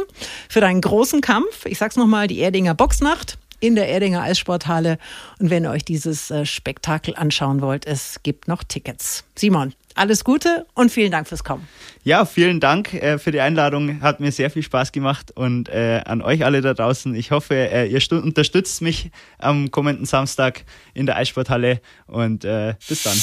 für 0.49 0.61
deinen 0.61 0.81
großen 0.81 1.21
Kampf. 1.21 1.65
Ich 1.65 1.77
sag's 1.77 1.95
nochmal, 1.95 2.27
die 2.27 2.39
Erdinger 2.39 2.73
Boxnacht 2.73 3.37
in 3.59 3.75
der 3.75 3.87
Erdinger 3.87 4.23
Eissporthalle. 4.23 4.97
Und 5.39 5.51
wenn 5.51 5.63
ihr 5.63 5.69
euch 5.69 5.85
dieses 5.85 6.33
Spektakel 6.43 7.15
anschauen 7.15 7.61
wollt, 7.61 7.85
es 7.85 8.21
gibt 8.23 8.47
noch 8.47 8.63
Tickets. 8.63 9.23
Simon, 9.35 9.73
alles 9.95 10.23
Gute 10.23 10.65
und 10.73 10.91
vielen 10.91 11.11
Dank 11.11 11.27
fürs 11.27 11.43
Kommen. 11.43 11.67
Ja, 12.03 12.25
vielen 12.25 12.59
Dank 12.59 12.93
äh, 12.93 13.17
für 13.17 13.31
die 13.31 13.39
Einladung. 13.39 14.01
Hat 14.01 14.19
mir 14.19 14.31
sehr 14.31 14.49
viel 14.49 14.63
Spaß 14.63 14.91
gemacht 14.91 15.31
und 15.35 15.69
äh, 15.69 16.01
an 16.05 16.21
euch 16.21 16.43
alle 16.45 16.61
da 16.61 16.73
draußen. 16.73 17.15
Ich 17.15 17.31
hoffe, 17.31 17.55
äh, 17.55 17.87
ihr 17.87 18.01
unterstützt 18.11 18.81
mich 18.81 19.11
am 19.39 19.71
kommenden 19.71 20.05
Samstag 20.05 20.65
in 20.93 21.05
der 21.05 21.17
Eissporthalle 21.17 21.81
und 22.07 22.43
äh, 22.45 22.75
bis 22.87 23.03
dann. 23.03 23.17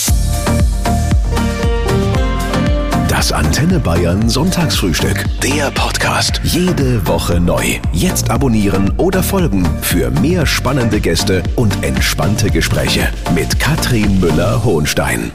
Das 3.21 3.33
Antenne 3.33 3.79
Bayern 3.79 4.31
Sonntagsfrühstück. 4.31 5.27
Der 5.43 5.71
Podcast. 5.73 6.41
Jede 6.43 7.07
Woche 7.07 7.39
neu. 7.39 7.79
Jetzt 7.93 8.31
abonnieren 8.31 8.95
oder 8.97 9.23
folgen 9.23 9.69
für 9.83 10.11
mehr 10.11 10.47
spannende 10.47 11.01
Gäste 11.01 11.43
und 11.57 11.85
entspannte 11.85 12.51
Gespräche 12.51 13.13
mit 13.35 13.61
Katrin 13.61 14.21
Müller-Hohenstein. 14.21 15.33